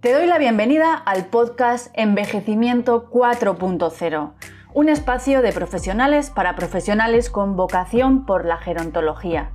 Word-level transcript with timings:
Te 0.00 0.12
doy 0.12 0.26
la 0.26 0.38
bienvenida 0.38 0.94
al 0.94 1.26
podcast 1.26 1.88
Envejecimiento 1.94 3.10
4.0, 3.10 4.30
un 4.72 4.88
espacio 4.88 5.42
de 5.42 5.50
profesionales 5.50 6.30
para 6.30 6.54
profesionales 6.54 7.30
con 7.30 7.56
vocación 7.56 8.24
por 8.24 8.44
la 8.44 8.58
gerontología. 8.58 9.50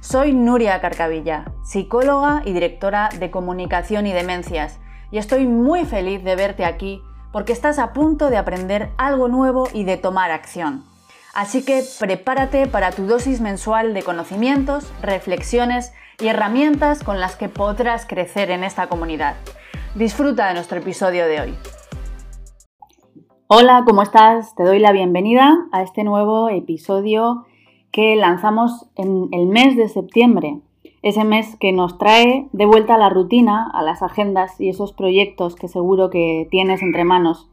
Soy 0.00 0.32
Nuria 0.32 0.80
Carcavilla, 0.80 1.44
psicóloga 1.62 2.42
y 2.44 2.52
directora 2.52 3.08
de 3.20 3.30
comunicación 3.30 4.08
y 4.08 4.12
demencias, 4.12 4.80
y 5.12 5.18
estoy 5.18 5.46
muy 5.46 5.84
feliz 5.84 6.24
de 6.24 6.34
verte 6.34 6.64
aquí 6.64 7.00
porque 7.30 7.52
estás 7.52 7.78
a 7.78 7.92
punto 7.92 8.30
de 8.30 8.36
aprender 8.36 8.90
algo 8.96 9.28
nuevo 9.28 9.68
y 9.72 9.84
de 9.84 9.96
tomar 9.96 10.32
acción. 10.32 10.82
Así 11.34 11.64
que 11.64 11.84
prepárate 12.00 12.66
para 12.66 12.90
tu 12.90 13.06
dosis 13.06 13.40
mensual 13.40 13.94
de 13.94 14.02
conocimientos, 14.02 14.92
reflexiones 15.02 15.92
y 16.18 16.26
herramientas 16.26 17.04
con 17.04 17.20
las 17.20 17.36
que 17.36 17.48
podrás 17.48 18.06
crecer 18.06 18.50
en 18.50 18.64
esta 18.64 18.88
comunidad. 18.88 19.36
Disfruta 19.94 20.48
de 20.48 20.54
nuestro 20.54 20.78
episodio 20.78 21.24
de 21.28 21.40
hoy. 21.40 21.54
Hola, 23.46 23.84
¿cómo 23.86 24.02
estás? 24.02 24.52
Te 24.56 24.64
doy 24.64 24.80
la 24.80 24.90
bienvenida 24.90 25.68
a 25.70 25.82
este 25.82 26.02
nuevo 26.02 26.48
episodio 26.48 27.44
que 27.92 28.16
lanzamos 28.16 28.88
en 28.96 29.28
el 29.30 29.46
mes 29.46 29.76
de 29.76 29.88
septiembre. 29.88 30.58
Ese 31.02 31.22
mes 31.22 31.54
que 31.60 31.70
nos 31.70 31.96
trae 31.96 32.48
de 32.52 32.66
vuelta 32.66 32.96
a 32.96 32.98
la 32.98 33.08
rutina, 33.08 33.70
a 33.72 33.84
las 33.84 34.02
agendas 34.02 34.60
y 34.60 34.68
esos 34.68 34.92
proyectos 34.92 35.54
que 35.54 35.68
seguro 35.68 36.10
que 36.10 36.48
tienes 36.50 36.82
entre 36.82 37.04
manos. 37.04 37.48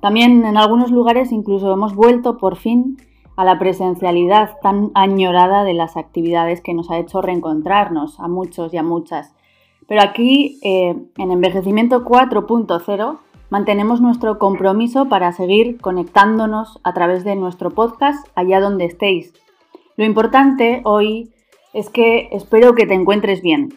También 0.00 0.44
en 0.44 0.56
algunos 0.56 0.92
lugares 0.92 1.32
incluso 1.32 1.72
hemos 1.72 1.96
vuelto 1.96 2.38
por 2.38 2.54
fin 2.54 2.98
a 3.34 3.44
la 3.44 3.58
presencialidad 3.58 4.58
tan 4.62 4.92
añorada 4.94 5.64
de 5.64 5.74
las 5.74 5.96
actividades 5.96 6.60
que 6.60 6.72
nos 6.72 6.88
ha 6.88 6.98
hecho 6.98 7.20
reencontrarnos 7.20 8.20
a 8.20 8.28
muchos 8.28 8.72
y 8.72 8.76
a 8.76 8.84
muchas. 8.84 9.34
Pero 9.90 10.02
aquí, 10.02 10.60
eh, 10.62 10.94
en 11.16 11.30
Envejecimiento 11.32 12.04
4.0, 12.04 13.18
mantenemos 13.50 14.00
nuestro 14.00 14.38
compromiso 14.38 15.08
para 15.08 15.32
seguir 15.32 15.80
conectándonos 15.80 16.78
a 16.84 16.94
través 16.94 17.24
de 17.24 17.34
nuestro 17.34 17.70
podcast 17.70 18.24
allá 18.36 18.60
donde 18.60 18.84
estéis. 18.84 19.34
Lo 19.96 20.04
importante 20.04 20.80
hoy 20.84 21.32
es 21.72 21.90
que 21.90 22.28
espero 22.30 22.76
que 22.76 22.86
te 22.86 22.94
encuentres 22.94 23.42
bien, 23.42 23.74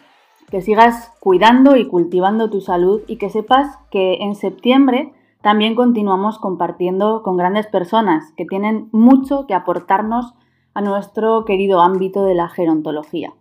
que 0.52 0.62
sigas 0.62 1.12
cuidando 1.20 1.78
y 1.78 1.88
cultivando 1.88 2.52
tu 2.52 2.62
salud 2.62 3.02
y 3.08 3.16
que 3.16 3.32
sepas 3.32 3.80
que 3.90 4.18
en 4.22 4.36
septiembre 4.36 5.14
también 5.42 5.74
continuamos 5.74 6.38
compartiendo 6.38 7.24
con 7.24 7.38
grandes 7.38 7.66
personas 7.66 8.32
que 8.38 8.46
tienen 8.46 8.88
mucho 8.92 9.48
que 9.48 9.56
aportarnos 9.56 10.36
a 10.76 10.82
nuestro 10.82 11.44
querido 11.44 11.82
ámbito 11.82 12.24
de 12.24 12.36
la 12.36 12.50
gerontología. 12.50 13.34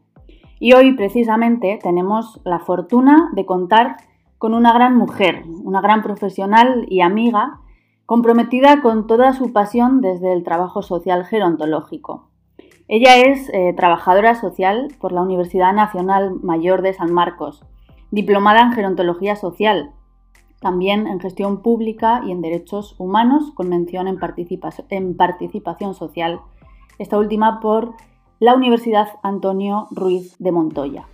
Y 0.64 0.74
hoy 0.74 0.92
precisamente 0.92 1.80
tenemos 1.82 2.40
la 2.44 2.60
fortuna 2.60 3.30
de 3.32 3.44
contar 3.44 3.96
con 4.38 4.54
una 4.54 4.72
gran 4.72 4.96
mujer, 4.96 5.42
una 5.64 5.80
gran 5.80 6.04
profesional 6.04 6.86
y 6.88 7.00
amiga, 7.00 7.58
comprometida 8.06 8.80
con 8.80 9.08
toda 9.08 9.32
su 9.32 9.52
pasión 9.52 10.00
desde 10.00 10.32
el 10.32 10.44
trabajo 10.44 10.82
social 10.82 11.24
gerontológico. 11.24 12.28
Ella 12.86 13.16
es 13.16 13.50
eh, 13.52 13.74
trabajadora 13.76 14.36
social 14.36 14.86
por 15.00 15.10
la 15.10 15.22
Universidad 15.22 15.72
Nacional 15.72 16.36
Mayor 16.44 16.82
de 16.82 16.94
San 16.94 17.12
Marcos, 17.12 17.64
diplomada 18.12 18.60
en 18.60 18.72
gerontología 18.72 19.34
social, 19.34 19.90
también 20.60 21.08
en 21.08 21.18
gestión 21.18 21.60
pública 21.62 22.22
y 22.24 22.30
en 22.30 22.40
derechos 22.40 22.94
humanos, 23.00 23.50
con 23.56 23.68
mención 23.68 24.06
en, 24.06 24.16
en 24.90 25.16
participación 25.16 25.94
social, 25.94 26.40
esta 27.00 27.18
última 27.18 27.58
por 27.58 27.96
la 28.42 28.56
Universidad 28.56 29.06
Antonio 29.22 29.86
Ruiz 29.92 30.36
de 30.40 30.50
Montoya. 30.50 31.06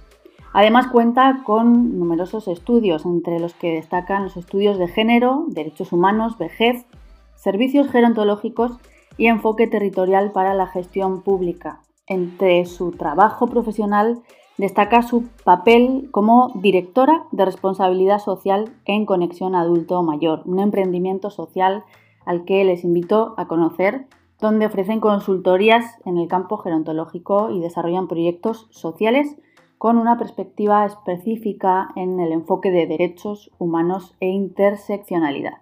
Además 0.55 0.87
cuenta 0.87 1.43
con 1.45 1.99
numerosos 1.99 2.49
estudios, 2.49 3.05
entre 3.05 3.39
los 3.39 3.53
que 3.53 3.71
destacan 3.71 4.23
los 4.23 4.39
estudios 4.39 4.79
de 4.79 4.89
género, 4.89 5.45
derechos 5.49 5.93
humanos, 5.93 6.39
vejez, 6.39 6.87
servicios 7.35 7.91
gerontológicos 7.91 8.79
y 9.19 9.27
enfoque 9.27 9.67
territorial 9.67 10.33
para 10.33 10.55
la 10.55 10.69
gestión 10.69 11.21
pública. 11.21 11.83
Entre 12.07 12.65
su 12.65 12.93
trabajo 12.93 13.47
profesional 13.47 14.23
destaca 14.57 15.03
su 15.03 15.29
papel 15.45 16.09
como 16.11 16.51
directora 16.55 17.27
de 17.31 17.45
responsabilidad 17.45 18.21
social 18.21 18.73
en 18.87 19.05
Conexión 19.05 19.55
Adulto 19.55 20.03
Mayor, 20.03 20.45
un 20.47 20.61
emprendimiento 20.61 21.29
social 21.29 21.85
al 22.25 22.47
que 22.47 22.65
les 22.65 22.85
invito 22.85 23.35
a 23.37 23.47
conocer 23.49 24.07
donde 24.41 24.67
ofrecen 24.67 25.01
consultorías 25.01 25.85
en 26.05 26.19
el 26.19 26.29
campo 26.29 26.59
gerontológico 26.59 27.51
y 27.51 27.61
desarrollan 27.61 28.09
proyectos 28.09 28.69
sociales 28.71 29.37
con 29.79 29.99
una 29.99 30.19
perspectiva 30.19 30.85
específica 30.85 31.89
en 31.97 32.21
el 32.21 32.33
enfoque 32.33 32.71
de 32.71 32.87
derechos 32.87 33.51
humanos 33.59 34.17
e 34.21 34.29
interseccionalidad. 34.29 35.59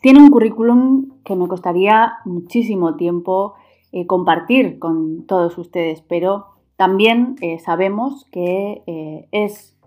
Tiene 0.00 0.18
un 0.18 0.30
currículum 0.30 1.10
que 1.24 1.36
me 1.36 1.48
costaría 1.48 2.14
muchísimo 2.24 2.96
tiempo 2.96 3.54
eh, 3.92 4.06
compartir 4.06 4.78
con 4.78 5.26
todos 5.26 5.56
ustedes, 5.58 6.02
pero 6.02 6.46
también 6.76 7.36
eh, 7.40 7.58
sabemos 7.60 8.26
que 8.32 8.82
eh, 8.86 9.28
es 9.30 9.78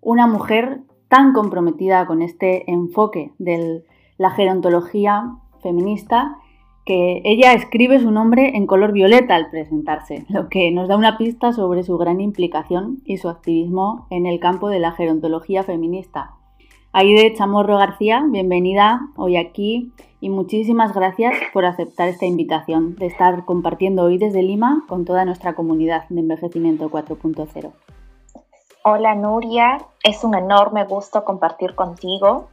una 0.00 0.26
mujer 0.26 0.82
tan 1.08 1.32
comprometida 1.32 2.06
con 2.06 2.22
este 2.22 2.70
enfoque 2.70 3.32
de 3.38 3.84
la 4.18 4.30
gerontología 4.30 5.36
feminista 5.62 6.38
que 6.84 7.22
ella 7.24 7.52
escribe 7.52 8.00
su 8.00 8.10
nombre 8.10 8.56
en 8.56 8.66
color 8.66 8.92
violeta 8.92 9.36
al 9.36 9.50
presentarse, 9.50 10.24
lo 10.28 10.48
que 10.48 10.70
nos 10.72 10.88
da 10.88 10.96
una 10.96 11.16
pista 11.16 11.52
sobre 11.52 11.84
su 11.84 11.96
gran 11.96 12.20
implicación 12.20 13.00
y 13.04 13.18
su 13.18 13.28
activismo 13.28 14.06
en 14.10 14.26
el 14.26 14.40
campo 14.40 14.68
de 14.68 14.80
la 14.80 14.92
gerontología 14.92 15.62
feminista. 15.62 16.34
Aide 16.92 17.32
Chamorro 17.34 17.78
García, 17.78 18.24
bienvenida 18.28 19.00
hoy 19.16 19.36
aquí 19.36 19.92
y 20.20 20.28
muchísimas 20.28 20.92
gracias 20.92 21.34
por 21.52 21.64
aceptar 21.64 22.08
esta 22.08 22.26
invitación 22.26 22.96
de 22.96 23.06
estar 23.06 23.44
compartiendo 23.44 24.02
hoy 24.02 24.18
desde 24.18 24.42
Lima 24.42 24.84
con 24.88 25.04
toda 25.04 25.24
nuestra 25.24 25.54
comunidad 25.54 26.06
de 26.10 26.20
envejecimiento 26.20 26.90
4.0. 26.90 27.72
Hola 28.84 29.14
Nuria, 29.14 29.78
es 30.02 30.22
un 30.24 30.34
enorme 30.34 30.84
gusto 30.84 31.24
compartir 31.24 31.74
contigo 31.74 32.48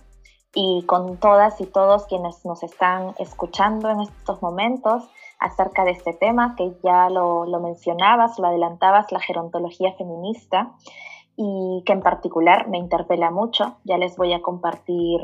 y 0.54 0.84
con 0.86 1.18
todas 1.18 1.62
y 1.62 1.66
todos 1.66 2.06
quienes 2.08 2.44
nos 2.46 2.64
están 2.64 3.14
escuchando 3.20 3.90
en 3.90 4.02
estos 4.02 4.42
momentos 4.42 5.08
acerca 5.40 5.86
de 5.86 5.92
este 5.92 6.14
tema 6.14 6.56
que 6.58 6.74
ya 6.84 7.10
lo, 7.10 7.46
mencionabas, 7.62 8.38
lo 8.40 8.48
adelantabas, 8.48 9.12
la 9.12 9.20
gerontología 9.20 9.94
feminista 9.94 10.74
y 11.36 11.84
que 11.86 11.94
en 11.94 12.02
particular 12.02 12.68
me 12.68 12.78
interpela 12.78 13.32
mucho. 13.32 13.78
Ya 13.86 13.98
les 13.98 14.18
voy 14.18 14.34
a 14.34 14.42
compartir 14.42 15.22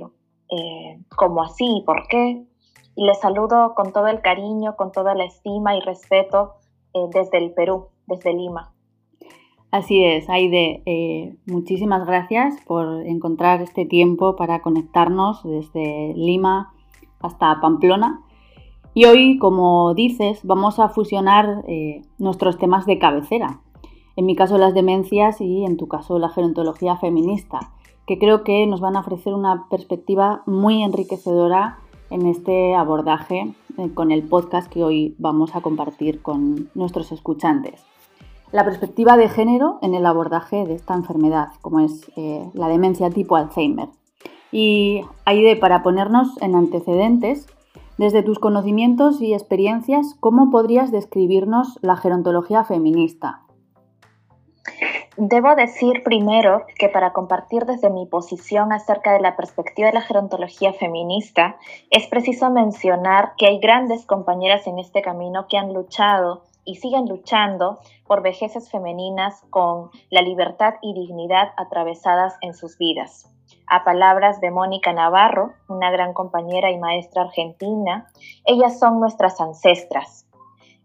eh, 0.50 1.00
cómo 1.16 1.44
así 1.44 1.78
y 1.78 1.84
por 1.84 2.08
qué. 2.08 2.46
Y 2.96 3.06
les 3.06 3.20
saludo 3.20 3.74
con 3.76 3.92
todo 3.92 4.08
el 4.08 4.22
cariño, 4.22 4.78
con 4.78 4.94
toda 4.94 5.16
la 5.16 5.26
estima 5.26 5.76
y 5.76 5.82
respeto 5.82 6.54
eh, 6.94 7.00
desde 7.12 7.40
el 7.40 7.54
Perú, 7.54 7.90
desde 8.08 8.34
Lima. 8.34 8.75
Así 9.76 10.06
es, 10.06 10.30
Aide, 10.30 10.82
eh, 10.86 11.36
muchísimas 11.48 12.08
gracias 12.08 12.56
por 12.66 13.06
encontrar 13.06 13.62
este 13.62 13.86
tiempo 13.86 14.38
para 14.38 14.62
conectarnos 14.62 15.44
desde 15.44 16.14
Lima 16.16 16.72
hasta 17.20 17.60
Pamplona. 17.60 18.22
Y 18.94 19.04
hoy, 19.04 19.38
como 19.38 19.94
dices, 19.94 20.40
vamos 20.44 20.80
a 20.80 20.88
fusionar 20.88 21.66
eh, 21.68 22.04
nuestros 22.18 22.58
temas 22.58 22.86
de 22.86 23.00
cabecera. 23.00 23.60
En 24.16 24.26
mi 24.26 24.38
caso 24.38 24.58
las 24.58 24.74
demencias 24.74 25.42
y 25.42 25.66
en 25.66 25.76
tu 25.76 25.90
caso 25.90 26.20
la 26.20 26.30
gerontología 26.30 26.96
feminista, 26.96 27.74
que 28.08 28.18
creo 28.18 28.46
que 28.46 28.66
nos 28.68 28.80
van 28.80 28.96
a 28.96 29.02
ofrecer 29.02 29.34
una 29.34 29.68
perspectiva 29.70 30.42
muy 30.46 30.84
enriquecedora 30.84 31.80
en 32.12 32.28
este 32.28 32.76
abordaje 32.76 33.54
eh, 33.78 33.90
con 33.94 34.14
el 34.14 34.24
podcast 34.24 34.72
que 34.72 34.86
hoy 34.86 35.16
vamos 35.18 35.54
a 35.54 35.60
compartir 35.60 36.22
con 36.22 36.70
nuestros 36.76 37.12
escuchantes 37.12 37.84
la 38.52 38.64
perspectiva 38.64 39.18
de 39.18 39.30
género 39.30 39.80
en 39.82 39.96
el 39.96 40.06
abordaje 40.06 40.66
de 40.66 40.76
esta 40.76 40.94
enfermedad, 40.94 41.50
como 41.62 41.80
es 41.80 42.10
eh, 42.16 42.50
la 42.54 42.68
demencia 42.68 43.10
tipo 43.10 43.36
Alzheimer. 43.36 43.90
Y 44.52 45.02
Aide, 45.26 45.56
para 45.56 45.84
ponernos 45.84 46.42
en 46.42 46.56
antecedentes, 46.56 47.48
desde 47.98 48.24
tus 48.24 48.40
conocimientos 48.40 49.22
y 49.22 49.34
experiencias, 49.34 50.16
¿cómo 50.20 50.52
podrías 50.52 50.92
describirnos 50.92 51.80
la 51.82 51.96
gerontología 51.96 52.64
feminista? 52.64 53.42
Debo 55.18 55.56
decir 55.56 56.04
primero 56.04 56.64
que 56.78 56.90
para 56.90 57.14
compartir 57.14 57.66
desde 57.66 57.90
mi 57.90 58.06
posición 58.06 58.74
acerca 58.74 59.14
de 59.14 59.22
la 59.22 59.38
perspectiva 59.38 59.88
de 59.88 59.94
la 59.94 60.02
gerontología 60.02 60.74
feminista, 60.74 61.56
es 61.90 62.08
preciso 62.08 62.50
mencionar 62.50 63.32
que 63.38 63.48
hay 63.48 63.60
grandes 63.60 64.06
compañeras 64.06 64.68
en 64.68 64.78
este 64.78 65.02
camino 65.02 65.48
que 65.48 65.58
han 65.58 65.74
luchado 65.74 66.44
y 66.66 66.76
siguen 66.76 67.08
luchando 67.08 67.80
por 68.06 68.22
vejeces 68.22 68.70
femeninas 68.70 69.42
con 69.50 69.92
la 70.10 70.22
libertad 70.22 70.76
y 70.82 70.94
dignidad 70.94 71.50
atravesadas 71.56 72.36
en 72.42 72.54
sus 72.54 72.78
vidas. 72.78 73.32
A 73.68 73.84
palabras 73.84 74.42
de 74.42 74.52
Mónica 74.52 74.92
Navarro, 74.92 75.54
una 75.68 75.92
gran 75.92 76.14
compañera 76.14 76.72
y 76.72 76.78
maestra 76.78 77.24
argentina, 77.24 78.08
ellas 78.46 78.80
son 78.80 79.00
nuestras 79.00 79.40
ancestras. 79.40 80.28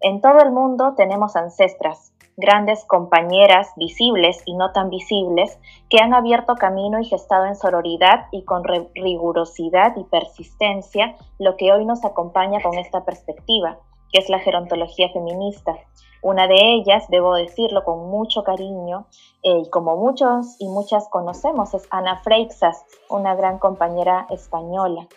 En 0.00 0.20
todo 0.20 0.40
el 0.40 0.50
mundo 0.50 0.94
tenemos 0.96 1.36
ancestras, 1.36 2.14
grandes 2.36 2.84
compañeras 2.86 3.68
visibles 3.76 4.42
y 4.46 4.54
no 4.54 4.72
tan 4.72 4.88
visibles 4.88 5.58
que 5.88 5.98
han 5.98 6.14
abierto 6.14 6.54
camino 6.54 6.98
y 6.98 7.04
gestado 7.04 7.44
en 7.44 7.54
sororidad 7.54 8.26
y 8.32 8.44
con 8.44 8.64
rigurosidad 8.64 9.96
y 9.96 10.04
persistencia 10.04 11.16
lo 11.38 11.56
que 11.56 11.72
hoy 11.72 11.84
nos 11.84 12.04
acompaña 12.04 12.62
con 12.62 12.78
esta 12.78 13.04
perspectiva, 13.04 13.78
que 14.12 14.18
es 14.18 14.28
la 14.28 14.38
gerontología 14.38 15.08
feminista. 15.10 15.74
Una 16.22 16.46
de 16.46 16.56
ellas, 16.56 17.06
debo 17.08 17.34
decirlo 17.34 17.84
con 17.84 18.10
mucho 18.10 18.44
cariño, 18.44 19.06
eh, 19.42 19.62
y 19.64 19.70
como 19.70 19.96
muchos 19.96 20.56
y 20.58 20.68
muchas 20.68 21.08
conocemos, 21.08 21.72
es 21.74 21.86
Ana 21.90 22.20
Freixas, 22.22 22.84
una 23.08 23.34
gran 23.34 23.58
compañera 23.58 24.26
española 24.30 25.08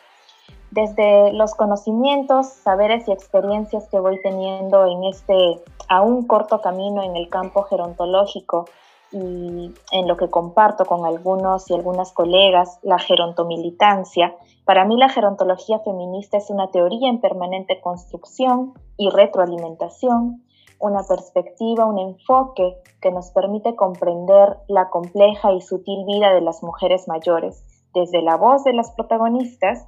desde 0.73 1.31
los 1.33 1.53
conocimientos, 1.53 2.47
saberes 2.47 3.07
y 3.07 3.11
experiencias 3.11 3.87
que 3.89 3.99
voy 3.99 4.19
teniendo 4.21 4.87
en 4.87 5.03
este 5.03 5.61
aún 5.87 6.25
corto 6.25 6.61
camino 6.61 7.03
en 7.03 7.15
el 7.15 7.29
campo 7.29 7.63
gerontológico 7.63 8.65
y 9.13 9.71
en 9.91 10.07
lo 10.07 10.17
que 10.17 10.29
comparto 10.29 10.85
con 10.85 11.05
algunos 11.05 11.69
y 11.69 11.73
algunas 11.73 12.11
colegas, 12.11 12.79
la 12.81 12.97
gerontomilitancia, 12.97 14.35
para 14.65 14.85
mí 14.85 14.97
la 14.97 15.09
gerontología 15.09 15.79
feminista 15.79 16.37
es 16.37 16.49
una 16.49 16.71
teoría 16.71 17.09
en 17.09 17.21
permanente 17.21 17.79
construcción 17.79 18.73
y 18.97 19.09
retroalimentación, 19.09 20.43
una 20.79 21.03
perspectiva, 21.03 21.85
un 21.85 21.99
enfoque 21.99 22.77
que 23.01 23.11
nos 23.11 23.29
permite 23.31 23.75
comprender 23.75 24.57
la 24.67 24.89
compleja 24.89 25.53
y 25.53 25.61
sutil 25.61 26.05
vida 26.05 26.33
de 26.33 26.41
las 26.41 26.63
mujeres 26.63 27.07
mayores, 27.07 27.63
desde 27.93 28.21
la 28.21 28.35
voz 28.35 28.63
de 28.63 28.73
las 28.73 28.91
protagonistas 28.91 29.87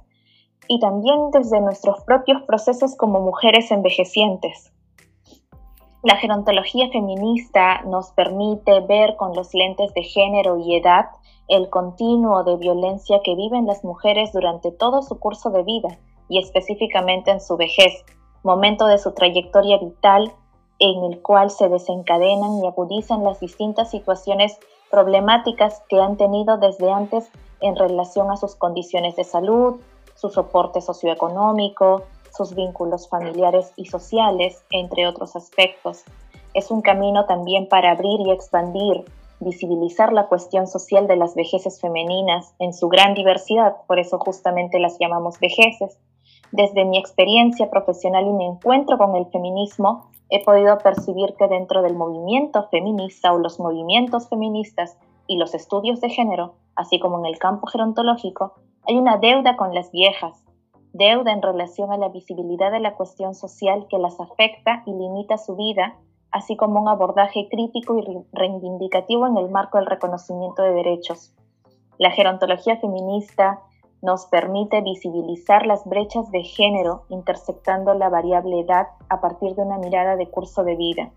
y 0.68 0.78
también 0.78 1.30
desde 1.32 1.60
nuestros 1.60 2.04
propios 2.04 2.42
procesos 2.42 2.96
como 2.96 3.20
mujeres 3.20 3.70
envejecientes. 3.70 4.72
La 6.02 6.16
gerontología 6.16 6.88
feminista 6.90 7.82
nos 7.82 8.10
permite 8.10 8.80
ver 8.80 9.16
con 9.16 9.34
los 9.34 9.54
lentes 9.54 9.92
de 9.94 10.02
género 10.02 10.58
y 10.58 10.76
edad 10.76 11.06
el 11.48 11.70
continuo 11.70 12.44
de 12.44 12.56
violencia 12.56 13.20
que 13.24 13.34
viven 13.34 13.66
las 13.66 13.84
mujeres 13.84 14.32
durante 14.32 14.72
todo 14.72 15.02
su 15.02 15.18
curso 15.18 15.50
de 15.50 15.62
vida 15.62 15.98
y 16.28 16.38
específicamente 16.38 17.30
en 17.30 17.40
su 17.40 17.56
vejez, 17.56 18.04
momento 18.42 18.86
de 18.86 18.98
su 18.98 19.12
trayectoria 19.12 19.78
vital 19.78 20.32
en 20.78 21.04
el 21.04 21.22
cual 21.22 21.50
se 21.50 21.68
desencadenan 21.68 22.62
y 22.62 22.66
agudizan 22.66 23.24
las 23.24 23.40
distintas 23.40 23.90
situaciones 23.90 24.58
problemáticas 24.90 25.82
que 25.88 26.00
han 26.00 26.16
tenido 26.16 26.58
desde 26.58 26.90
antes 26.90 27.30
en 27.60 27.76
relación 27.76 28.30
a 28.30 28.36
sus 28.36 28.54
condiciones 28.54 29.16
de 29.16 29.24
salud, 29.24 29.80
su 30.14 30.28
soporte 30.28 30.80
socioeconómico, 30.80 32.02
sus 32.36 32.54
vínculos 32.54 33.08
familiares 33.08 33.72
y 33.76 33.86
sociales, 33.86 34.62
entre 34.70 35.06
otros 35.06 35.36
aspectos. 35.36 36.04
Es 36.54 36.70
un 36.70 36.82
camino 36.82 37.26
también 37.26 37.68
para 37.68 37.90
abrir 37.90 38.20
y 38.20 38.30
expandir, 38.30 39.04
visibilizar 39.40 40.12
la 40.12 40.26
cuestión 40.26 40.66
social 40.66 41.06
de 41.06 41.16
las 41.16 41.34
vejeces 41.34 41.80
femeninas 41.80 42.54
en 42.58 42.72
su 42.72 42.88
gran 42.88 43.14
diversidad, 43.14 43.76
por 43.86 43.98
eso 43.98 44.18
justamente 44.18 44.78
las 44.78 44.98
llamamos 44.98 45.38
vejeces. 45.38 45.98
Desde 46.52 46.84
mi 46.84 46.98
experiencia 46.98 47.70
profesional 47.70 48.26
y 48.26 48.32
mi 48.32 48.46
encuentro 48.46 48.98
con 48.98 49.16
el 49.16 49.26
feminismo, 49.26 50.10
he 50.30 50.44
podido 50.44 50.78
percibir 50.78 51.34
que 51.34 51.48
dentro 51.48 51.82
del 51.82 51.94
movimiento 51.94 52.68
feminista 52.70 53.32
o 53.32 53.38
los 53.38 53.60
movimientos 53.60 54.28
feministas 54.28 54.96
y 55.26 55.36
los 55.36 55.54
estudios 55.54 56.00
de 56.00 56.10
género, 56.10 56.54
así 56.74 56.98
como 56.98 57.18
en 57.18 57.26
el 57.26 57.38
campo 57.38 57.66
gerontológico, 57.66 58.54
hay 58.86 58.96
una 58.96 59.18
deuda 59.18 59.56
con 59.56 59.74
las 59.74 59.90
viejas, 59.90 60.45
deuda 60.96 61.32
en 61.32 61.42
relación 61.42 61.92
a 61.92 61.98
la 61.98 62.08
visibilidad 62.08 62.72
de 62.72 62.80
la 62.80 62.94
cuestión 62.94 63.34
social 63.34 63.86
que 63.88 63.98
las 63.98 64.18
afecta 64.20 64.82
y 64.86 64.92
limita 64.92 65.38
su 65.38 65.56
vida, 65.56 65.96
así 66.30 66.56
como 66.56 66.80
un 66.80 66.88
abordaje 66.88 67.48
crítico 67.50 67.98
y 67.98 68.04
reivindicativo 68.32 69.26
en 69.26 69.36
el 69.36 69.50
marco 69.50 69.78
del 69.78 69.86
reconocimiento 69.86 70.62
de 70.62 70.72
derechos. 70.72 71.32
La 71.98 72.10
gerontología 72.10 72.76
feminista 72.78 73.60
nos 74.02 74.26
permite 74.26 74.82
visibilizar 74.82 75.66
las 75.66 75.84
brechas 75.86 76.30
de 76.30 76.42
género 76.42 77.04
interceptando 77.08 77.94
la 77.94 78.08
variable 78.08 78.60
edad 78.60 78.88
a 79.08 79.20
partir 79.20 79.54
de 79.54 79.62
una 79.62 79.78
mirada 79.78 80.16
de 80.16 80.28
curso 80.28 80.62
de 80.64 80.76
vida. 80.76 81.10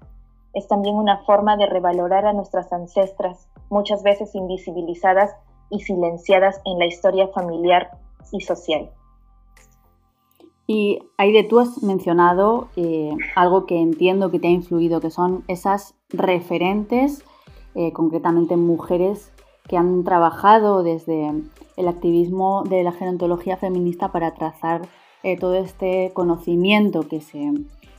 Es 0.54 0.68
también 0.68 0.96
una 0.96 1.18
forma 1.26 1.58
de 1.58 1.66
revalorar 1.66 2.26
a 2.26 2.34
nuestras 2.34 2.72
ancestras, 2.72 3.50
muchas 3.70 4.02
veces 4.04 4.34
invisibilizadas 4.34 5.36
y 5.70 5.82
silenciadas 5.82 6.62
en 6.66 6.80
la 6.80 6.86
historia 6.86 7.28
familiar 7.28 7.92
y 8.32 8.42
social. 8.42 8.90
Y 10.72 11.00
Aide, 11.18 11.44
tú 11.44 11.58
has 11.58 11.82
mencionado 11.82 12.68
eh, 12.76 13.10
algo 13.36 13.66
que 13.66 13.80
entiendo 13.80 14.30
que 14.30 14.38
te 14.38 14.50
ha 14.50 14.52
influido, 14.52 15.02
que 15.02 15.10
son 15.10 15.44
esas 15.48 15.96
referentes, 16.10 17.26
eh, 17.74 17.92
concretamente 17.92 18.56
mujeres 18.56 19.34
que 19.68 19.78
han 19.78 20.04
trabajado 20.04 20.84
desde 20.84 21.32
el 21.76 21.88
activismo 21.88 22.66
de 22.70 22.84
la 22.84 22.92
gerontología 22.92 23.58
feminista 23.58 24.12
para 24.12 24.36
trazar 24.36 24.88
eh, 25.24 25.38
todo 25.38 25.56
este 25.56 26.12
conocimiento 26.14 27.08
que 27.08 27.22
se, 27.22 27.52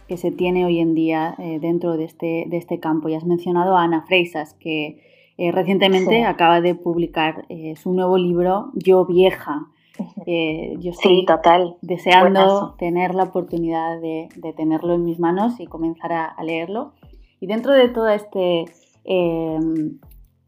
que 0.06 0.16
se 0.16 0.30
tiene 0.30 0.64
hoy 0.64 0.78
en 0.78 0.94
día 0.94 1.34
dentro 1.60 1.96
de 1.96 2.04
este, 2.04 2.44
de 2.46 2.56
este 2.56 2.78
campo. 2.78 3.08
Y 3.08 3.16
has 3.16 3.24
mencionado 3.24 3.76
a 3.76 3.82
Ana 3.82 4.04
Freisas, 4.06 4.54
que 4.54 5.02
eh, 5.40 5.52
recientemente 5.52 6.22
acaba 6.26 6.60
de 6.60 6.74
publicar 6.74 7.46
eh, 7.48 7.74
su 7.74 7.94
nuevo 7.94 8.18
libro, 8.18 8.72
Yo 8.74 9.06
Vieja. 9.06 9.68
Eh, 10.26 10.76
yo 10.78 10.90
estoy 10.90 11.24
total. 11.24 11.76
deseando 11.82 12.74
tener 12.78 13.14
la 13.14 13.24
oportunidad 13.24 14.00
de, 14.00 14.28
tenerlo 14.56 14.94
en 14.94 15.04
mis 15.04 15.18
manos 15.18 15.58
y 15.60 15.66
comenzar 15.66 16.12
a, 16.12 16.42
leerlo. 16.42 16.92
Y 17.40 17.46
dentro 17.46 17.72
de 17.72 17.88
todo 17.88 18.08
este 18.08 18.66
em, 19.04 19.98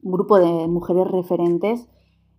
grupo 0.03 0.39
de 0.39 0.69
mujeres 0.69 1.11
referentes, 1.11 1.89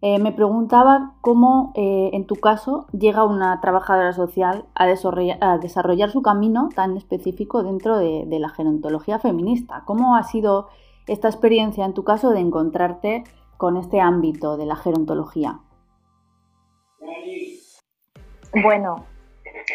me 0.02 0.34
preguntaba 0.34 1.16
cómo, 1.22 1.72
en 1.76 2.26
tu 2.28 2.36
caso, 2.36 2.88
llega 2.92 3.24
una 3.24 3.62
trabajadora 3.62 4.12
social 4.12 4.66
a 4.76 4.86
desarrollar, 4.86 6.12
su 6.12 6.22
camino 6.22 6.68
tan 6.76 6.98
específico 6.98 7.64
dentro 7.64 7.98
de, 7.98 8.26
de, 8.26 8.40
la 8.40 8.50
gerontología 8.50 9.18
feminista. 9.20 9.84
¿Cómo 9.86 10.18
ha 10.18 10.24
sido 10.24 10.68
esta 11.08 11.30
experiencia 11.30 11.86
en 11.86 11.94
tu 11.94 12.04
caso 12.04 12.32
de 12.32 12.42
encontrarte 12.42 13.24
con 13.58 13.78
este 13.78 14.02
ámbito 14.02 14.58
de 14.58 14.66
la 14.66 14.76
gerontología? 14.76 15.62
Bueno, 18.62 19.06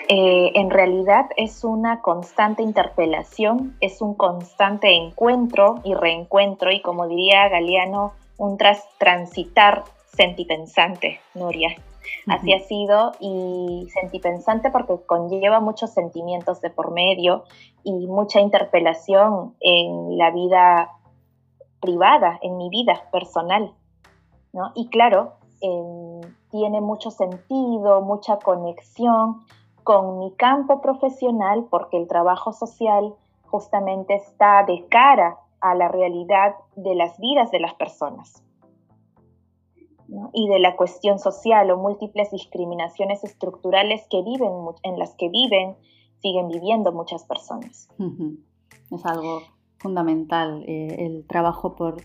eh, 0.08 0.52
en 0.54 0.70
realidad 0.70 1.26
es 1.36 1.64
una 1.64 2.00
constante 2.00 2.62
interpelación, 2.62 3.76
es 3.80 4.00
un 4.00 4.14
constante 4.14 4.94
encuentro 4.94 5.80
y 5.84 5.94
reencuentro 5.94 6.70
y 6.70 6.80
como 6.80 7.08
diría 7.08 7.48
Galeano, 7.48 8.12
un 8.36 8.56
transitar 8.98 9.84
sentipensante, 10.16 11.20
Nuria. 11.34 11.76
Así 12.26 12.54
ha 12.54 12.60
sido 12.60 13.12
y 13.20 13.88
sentipensante 13.92 14.70
porque 14.70 14.94
conlleva 15.04 15.60
muchos 15.60 15.92
sentimientos 15.92 16.60
de 16.60 16.70
por 16.70 16.92
medio 16.92 17.44
y 17.84 18.06
mucha 18.06 18.40
interpelación 18.40 19.54
en 19.60 20.16
la 20.16 20.30
vida 20.30 20.90
privada, 21.80 22.38
en 22.42 22.56
mi 22.56 22.70
vida 22.70 23.08
personal. 23.12 23.72
¿no? 24.52 24.72
Y 24.74 24.88
claro, 24.88 25.34
tiene 26.50 26.80
mucho 26.80 27.10
sentido, 27.10 28.00
mucha 28.02 28.38
conexión 28.38 29.42
con 29.84 30.18
mi 30.18 30.32
campo 30.32 30.80
profesional 30.80 31.66
porque 31.70 31.96
el 31.96 32.08
trabajo 32.08 32.52
social 32.52 33.14
justamente 33.46 34.14
está 34.14 34.64
de 34.64 34.86
cara 34.88 35.38
a 35.60 35.74
la 35.74 35.88
realidad 35.88 36.54
de 36.76 36.94
las 36.94 37.18
vidas 37.18 37.50
de 37.50 37.60
las 37.60 37.74
personas 37.74 38.42
y 40.32 40.48
de 40.48 40.58
la 40.58 40.76
cuestión 40.76 41.18
social 41.18 41.70
o 41.70 41.76
múltiples 41.76 42.30
discriminaciones 42.30 43.24
estructurales 43.24 44.06
que 44.08 44.22
viven, 44.22 44.52
en 44.82 44.98
las 44.98 45.14
que 45.14 45.28
viven, 45.28 45.76
siguen 46.20 46.48
viviendo 46.48 46.92
muchas 46.92 47.24
personas. 47.24 47.88
Es 48.90 49.04
algo 49.04 49.42
fundamental 49.78 50.64
eh, 50.66 51.06
el 51.06 51.26
trabajo 51.26 51.76
por, 51.76 52.02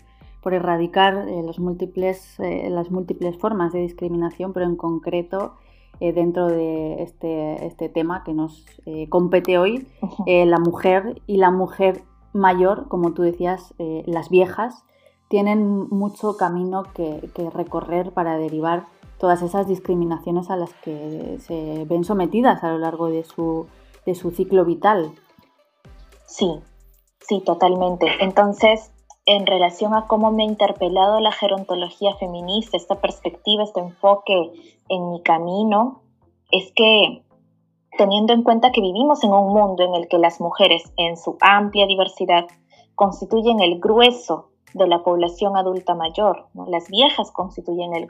erradicar 0.52 1.28
eh, 1.28 1.42
los 1.42 1.58
múltiples, 1.58 2.38
eh, 2.40 2.68
las 2.70 2.90
múltiples 2.90 3.38
formas 3.38 3.72
de 3.72 3.80
discriminación, 3.80 4.52
pero 4.52 4.66
en 4.66 4.76
concreto 4.76 5.54
dentro 6.00 6.48
de 6.48 7.04
este, 7.04 7.64
este, 7.66 7.88
tema 7.88 8.24
que 8.24 8.34
nos 8.34 8.66
compete 9.10 9.58
hoy, 9.58 9.86
la 10.26 10.58
mujer 10.58 11.22
y 11.28 11.36
la 11.36 11.52
mujer 11.52 12.02
mayor, 12.32 12.88
como 12.88 13.14
tú 13.14 13.22
decías, 13.22 13.72
las 13.78 14.28
viejas, 14.28 14.84
tienen 15.28 15.86
mucho 15.90 16.36
camino 16.36 16.82
que, 16.94 17.30
que, 17.32 17.48
recorrer 17.48 18.10
para 18.10 18.36
derivar 18.36 18.86
todas 19.18 19.40
esas 19.42 19.68
discriminaciones 19.68 20.50
a 20.50 20.56
las 20.56 20.74
que 20.74 21.36
se 21.38 21.86
ven 21.88 22.02
sometidas 22.02 22.64
a 22.64 22.72
lo 22.72 22.78
largo 22.78 23.06
de 23.06 23.22
su, 23.22 23.66
de 24.04 24.16
su 24.16 24.32
ciclo 24.32 24.64
vital. 24.64 25.12
Sí, 26.26 26.60
Sí, 27.28 27.40
totalmente. 27.40 28.06
Entonces, 28.20 28.90
en 29.26 29.46
relación 29.46 29.94
a 29.94 30.06
cómo 30.06 30.30
me 30.30 30.42
ha 30.42 30.46
interpelado 30.46 31.20
la 31.20 31.32
gerontología 31.32 32.14
feminista, 32.16 32.76
esta 32.76 33.00
perspectiva, 33.00 33.62
este 33.62 33.80
enfoque 33.80 34.52
en 34.88 35.10
mi 35.10 35.22
camino, 35.22 36.02
es 36.50 36.72
que 36.72 37.22
teniendo 37.96 38.32
en 38.32 38.42
cuenta 38.42 38.70
que 38.70 38.80
vivimos 38.80 39.24
en 39.24 39.32
un 39.32 39.52
mundo 39.52 39.82
en 39.82 39.94
el 39.94 40.08
que 40.08 40.18
las 40.18 40.40
mujeres, 40.40 40.92
en 40.96 41.16
su 41.16 41.36
amplia 41.40 41.86
diversidad, 41.86 42.46
constituyen 42.94 43.60
el 43.60 43.80
grueso 43.80 44.50
de 44.74 44.86
la 44.86 45.02
población 45.02 45.56
adulta 45.56 45.94
mayor. 45.94 46.48
Las 46.66 46.88
viejas 46.88 47.30
constituyen 47.30 47.94
el 47.94 48.08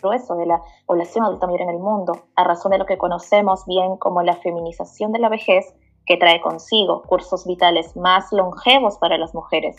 grueso 0.00 0.36
de 0.36 0.46
la 0.46 0.62
población 0.86 1.24
adulta 1.24 1.46
mayor 1.46 1.62
en 1.62 1.70
el 1.70 1.78
mundo, 1.78 2.12
a 2.36 2.44
razón 2.44 2.70
de 2.72 2.78
lo 2.78 2.86
que 2.86 2.96
conocemos 2.96 3.66
bien 3.66 3.96
como 3.96 4.22
la 4.22 4.36
feminización 4.36 5.12
de 5.12 5.18
la 5.18 5.28
vejez, 5.28 5.74
que 6.06 6.16
trae 6.16 6.40
consigo 6.40 7.02
cursos 7.02 7.46
vitales 7.46 7.96
más 7.96 8.32
longevos 8.32 8.96
para 8.98 9.18
las 9.18 9.34
mujeres. 9.34 9.76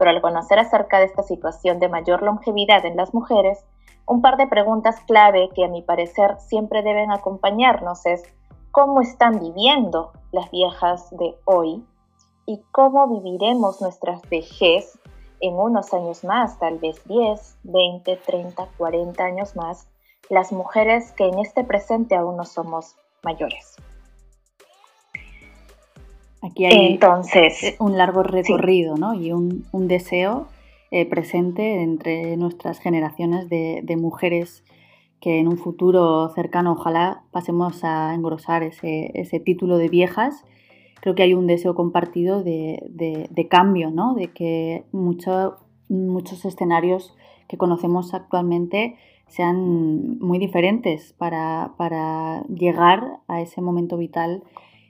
Pero 0.00 0.12
al 0.12 0.22
conocer 0.22 0.58
acerca 0.58 0.98
de 0.98 1.04
esta 1.04 1.22
situación 1.22 1.78
de 1.78 1.90
mayor 1.90 2.22
longevidad 2.22 2.86
en 2.86 2.96
las 2.96 3.12
mujeres, 3.12 3.66
un 4.06 4.22
par 4.22 4.38
de 4.38 4.46
preguntas 4.46 4.98
clave 5.06 5.50
que 5.54 5.66
a 5.66 5.68
mi 5.68 5.82
parecer 5.82 6.38
siempre 6.38 6.82
deben 6.82 7.12
acompañarnos 7.12 8.06
es 8.06 8.22
cómo 8.70 9.02
están 9.02 9.38
viviendo 9.38 10.12
las 10.32 10.50
viejas 10.50 11.10
de 11.10 11.34
hoy 11.44 11.84
y 12.46 12.62
cómo 12.72 13.08
viviremos 13.08 13.82
nuestra 13.82 14.18
vejez 14.30 14.98
en 15.40 15.52
unos 15.56 15.92
años 15.92 16.24
más, 16.24 16.58
tal 16.58 16.78
vez 16.78 17.04
10, 17.04 17.58
20, 17.64 18.16
30, 18.16 18.68
40 18.78 19.22
años 19.22 19.54
más, 19.54 19.86
las 20.30 20.50
mujeres 20.50 21.12
que 21.12 21.28
en 21.28 21.40
este 21.40 21.62
presente 21.62 22.16
aún 22.16 22.38
no 22.38 22.46
somos 22.46 22.96
mayores. 23.22 23.76
Aquí 26.42 26.64
hay 26.64 26.92
Entonces, 26.92 27.76
un 27.78 27.98
largo 27.98 28.22
recorrido 28.22 28.96
¿no? 28.96 29.14
y 29.14 29.32
un, 29.32 29.64
deseo 29.72 30.48
eh, 30.90 31.06
presente 31.06 31.82
entre 31.82 32.36
nuestras 32.36 32.78
generaciones 32.78 33.48
de, 33.48 33.96
mujeres 33.98 34.64
que 35.20 35.38
en 35.38 35.48
un 35.48 35.58
futuro 35.58 36.30
cercano 36.30 36.72
ojalá 36.72 37.24
pasemos 37.30 37.84
a 37.84 38.14
engrosar 38.14 38.62
ese, 38.62 39.10
ese 39.14 39.38
título 39.38 39.76
de 39.76 39.88
viejas 39.88 40.44
creo 41.00 41.14
que 41.14 41.22
hay 41.22 41.34
un 41.34 41.46
deseo 41.46 41.74
compartido 41.74 42.42
de, 42.42 43.46
cambio, 43.50 43.90
¿no? 43.90 44.14
de 44.14 44.28
que 44.28 44.84
muchos 44.92 46.44
escenarios 46.44 47.16
que 47.48 47.56
conocemos 47.56 48.14
actualmente 48.14 48.96
sean 49.26 50.18
muy 50.18 50.38
diferentes 50.38 51.14
para, 51.14 52.44
llegar 52.48 53.20
a 53.28 53.40
ese 53.40 53.60
momento 53.60 53.96
vital 53.96 54.42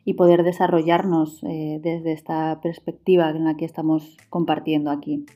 y 0.05 0.15
poder 0.15 0.43
desarrollarnos 0.43 1.43
eh, 1.45 1.79
desde 1.83 2.13
esta 2.13 2.61
perspectiva 2.63 3.31
en 3.31 3.45
la 3.45 3.57
que 3.57 3.65
estamos 3.65 4.17
compartiendo 4.31 4.91
aquí. 4.91 5.27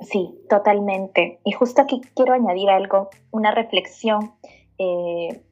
Sí, 0.00 0.38
totalmente. 0.48 1.40
Y 1.44 1.52
justo 1.52 1.82
aquí 1.82 2.00
quiero 2.14 2.34
añadir 2.34 2.70
algo, 2.70 3.08
una 3.30 3.50
reflexión 3.50 4.32
eh, 4.78 5.42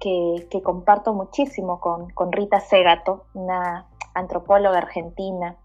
que, 0.00 0.62
comparto 0.62 1.14
muchísimo 1.14 1.80
con, 1.80 2.32
Rita 2.32 2.60
Segato, 2.60 3.24
una 3.34 3.86
antropóloga 4.14 4.78
argentina, 4.78 5.56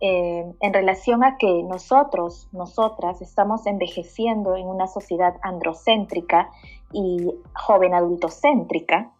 eh, 0.00 0.52
en 0.60 0.72
relación 0.72 1.24
a 1.24 1.36
que 1.36 1.62
nosotros, 1.64 2.48
nosotras, 2.52 3.20
estamos 3.20 3.66
envejeciendo 3.66 4.56
en 4.56 4.66
una 4.66 4.86
sociedad 4.86 5.34
androcéntrica 5.42 6.50
y 6.92 7.30
joven 7.54 7.94
adultocéntrica, 7.94 9.12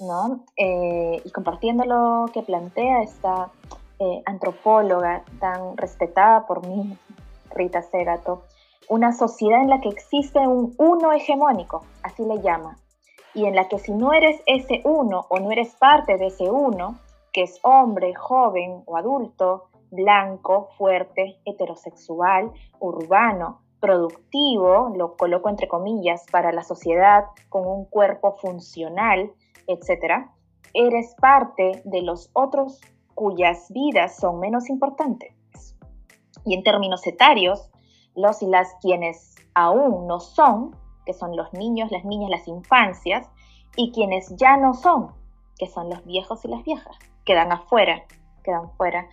¿no? 0.00 0.44
Eh, 0.56 1.20
y 1.24 1.30
compartiendo 1.30 1.84
lo 1.84 2.30
que 2.32 2.42
plantea 2.42 3.02
esta 3.02 3.50
eh, 3.98 4.22
antropóloga 4.26 5.24
tan 5.40 5.76
respetada 5.76 6.46
por 6.46 6.66
mí, 6.66 6.96
Rita 7.54 7.82
Segato, 7.82 8.42
una 8.88 9.12
sociedad 9.12 9.60
en 9.60 9.70
la 9.70 9.80
que 9.80 9.88
existe 9.88 10.38
un 10.40 10.74
uno 10.78 11.12
hegemónico, 11.12 11.84
así 12.02 12.24
le 12.24 12.40
llama, 12.40 12.78
y 13.34 13.46
en 13.46 13.54
la 13.54 13.68
que 13.68 13.78
si 13.78 13.92
no 13.92 14.12
eres 14.12 14.40
ese 14.46 14.82
uno 14.84 15.26
o 15.28 15.38
no 15.38 15.50
eres 15.50 15.74
parte 15.76 16.16
de 16.16 16.26
ese 16.26 16.50
uno, 16.50 16.98
que 17.32 17.42
es 17.42 17.58
hombre, 17.62 18.14
joven 18.14 18.82
o 18.86 18.96
adulto, 18.96 19.68
blanco, 19.90 20.68
fuerte, 20.76 21.38
heterosexual, 21.44 22.50
urbano, 22.80 23.60
productivo, 23.80 24.92
lo 24.96 25.16
coloco 25.16 25.48
entre 25.48 25.68
comillas, 25.68 26.24
para 26.30 26.52
la 26.52 26.62
sociedad, 26.62 27.24
con 27.48 27.66
un 27.66 27.84
cuerpo 27.84 28.36
funcional, 28.36 29.32
etc., 29.72 30.28
eres 30.74 31.14
parte 31.20 31.82
de 31.84 32.02
los 32.02 32.30
otros 32.32 32.80
cuyas 33.14 33.70
vidas 33.70 34.16
son 34.16 34.40
menos 34.40 34.70
importantes. 34.70 35.34
Y 36.44 36.54
en 36.54 36.62
términos 36.62 37.06
etarios, 37.06 37.70
los 38.14 38.42
y 38.42 38.46
las 38.46 38.74
quienes 38.80 39.34
aún 39.54 40.06
no 40.06 40.18
son 40.20 40.74
que 41.04 41.12
son 41.14 41.36
los 41.36 41.52
niños, 41.52 41.90
las 41.90 42.04
niñas, 42.04 42.30
las 42.30 42.48
infancias, 42.48 43.28
y 43.76 43.92
quienes 43.92 44.34
ya 44.36 44.56
no 44.56 44.74
son, 44.74 45.12
que 45.58 45.66
son 45.66 45.88
los 45.88 46.04
viejos 46.04 46.44
y 46.44 46.48
las 46.48 46.62
viejas, 46.64 46.96
quedan 47.24 47.52
afuera, 47.52 48.04
quedan 48.44 48.70
fuera. 48.76 49.08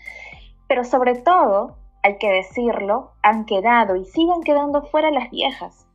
Pero 0.68 0.84
sobre 0.84 1.16
todo, 1.16 1.78
hay 2.04 2.18
que 2.18 2.30
decirlo, 2.30 3.12
han 3.24 3.46
quedado 3.46 3.96
y 3.96 4.06
siguen 4.06 4.42
quedando 4.42 4.84
fuera 4.84 5.12
las 5.12 5.30
viejas, 5.30 5.88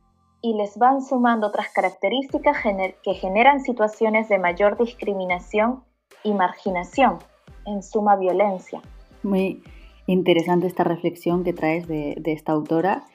y 0.45 0.53
les 0.53 0.77
van 0.77 1.01
sumando 1.01 1.47
otras 1.47 1.69
características 1.73 2.57
que 3.03 3.13
generan 3.15 3.61
situaciones 3.61 4.29
de 4.29 4.37
mayor 4.37 4.77
discriminación 4.77 5.83
y 6.23 6.33
marginación, 6.33 7.17
en 7.65 7.81
suma 7.81 8.15
violencia. 8.15 8.79
Muy 9.23 9.63
interesante 10.05 10.67
esta 10.67 10.83
reflexión 10.83 11.43
que 11.43 11.53
traes 11.53 11.87
de, 11.87 12.15
de 12.19 12.33
esta 12.33 12.51
autora 12.51 13.05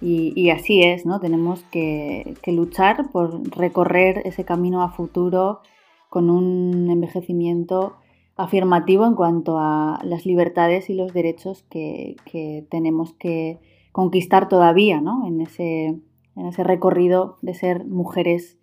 y, 0.00 0.48
así 0.50 0.82
es, 0.82 1.04
¿no? 1.04 1.20
Tenemos 1.20 1.62
que, 1.64 2.36
luchar 2.46 3.10
por 3.10 3.54
recorrer 3.56 4.22
ese 4.24 4.44
camino 4.44 4.82
a 4.82 4.88
futuro 4.90 5.60
con 6.08 6.30
un 6.30 6.88
envejecimiento 6.88 7.96
afirmativo 8.36 9.04
en 9.04 9.14
cuanto 9.14 9.58
a 9.58 10.00
las 10.04 10.24
libertades 10.24 10.88
y 10.88 10.94
los 10.94 11.12
derechos 11.12 11.64
que, 11.68 12.16
tenemos 12.70 13.12
que 13.12 13.58
conquistar 13.92 14.48
todavía, 14.48 15.02
¿no? 15.02 15.26
En 15.26 15.42
ese, 15.42 15.98
en 16.38 16.46
ese 16.46 16.64
recorrido 16.64 17.36
de 17.42 17.54
ser 17.54 17.84
mujeres, 17.84 18.58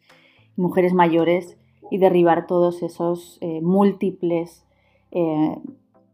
mujeres 0.55 0.93
mayores 0.93 1.57
y 1.91 1.97
derribar 1.97 2.47
todos 2.47 2.81
esos 2.81 3.37
eh, 3.41 3.61
múltiples 3.61 4.65
eh, 5.11 5.57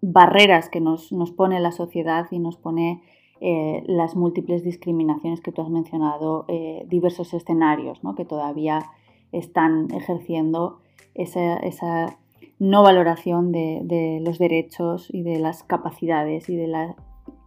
barreras 0.01 0.69
que 0.69 0.81
nos, 0.81 1.11
nos 1.11 1.31
pone 1.31 1.59
la 1.59 1.71
sociedad 1.71 2.27
y 2.31 2.39
nos 2.39 2.57
pone 2.57 3.01
eh, 3.39 3.83
las 3.87 4.15
múltiples 4.15 4.63
discriminaciones 4.63 5.41
que 5.41 5.51
tú 5.51 5.61
has 5.61 5.69
mencionado, 5.69 6.45
diversos 6.87 7.33
escenarios 7.33 8.01
que 8.15 8.25
todavía 8.25 8.91
están 9.31 9.87
ejerciendo 9.91 10.79
esa, 11.15 12.17
no 12.59 12.83
valoración 12.83 13.51
de, 13.51 14.19
los 14.23 14.37
derechos 14.37 15.07
y 15.11 15.23
de 15.23 15.39
las 15.39 15.63
capacidades 15.63 16.49
y 16.49 16.55
de 16.55 16.67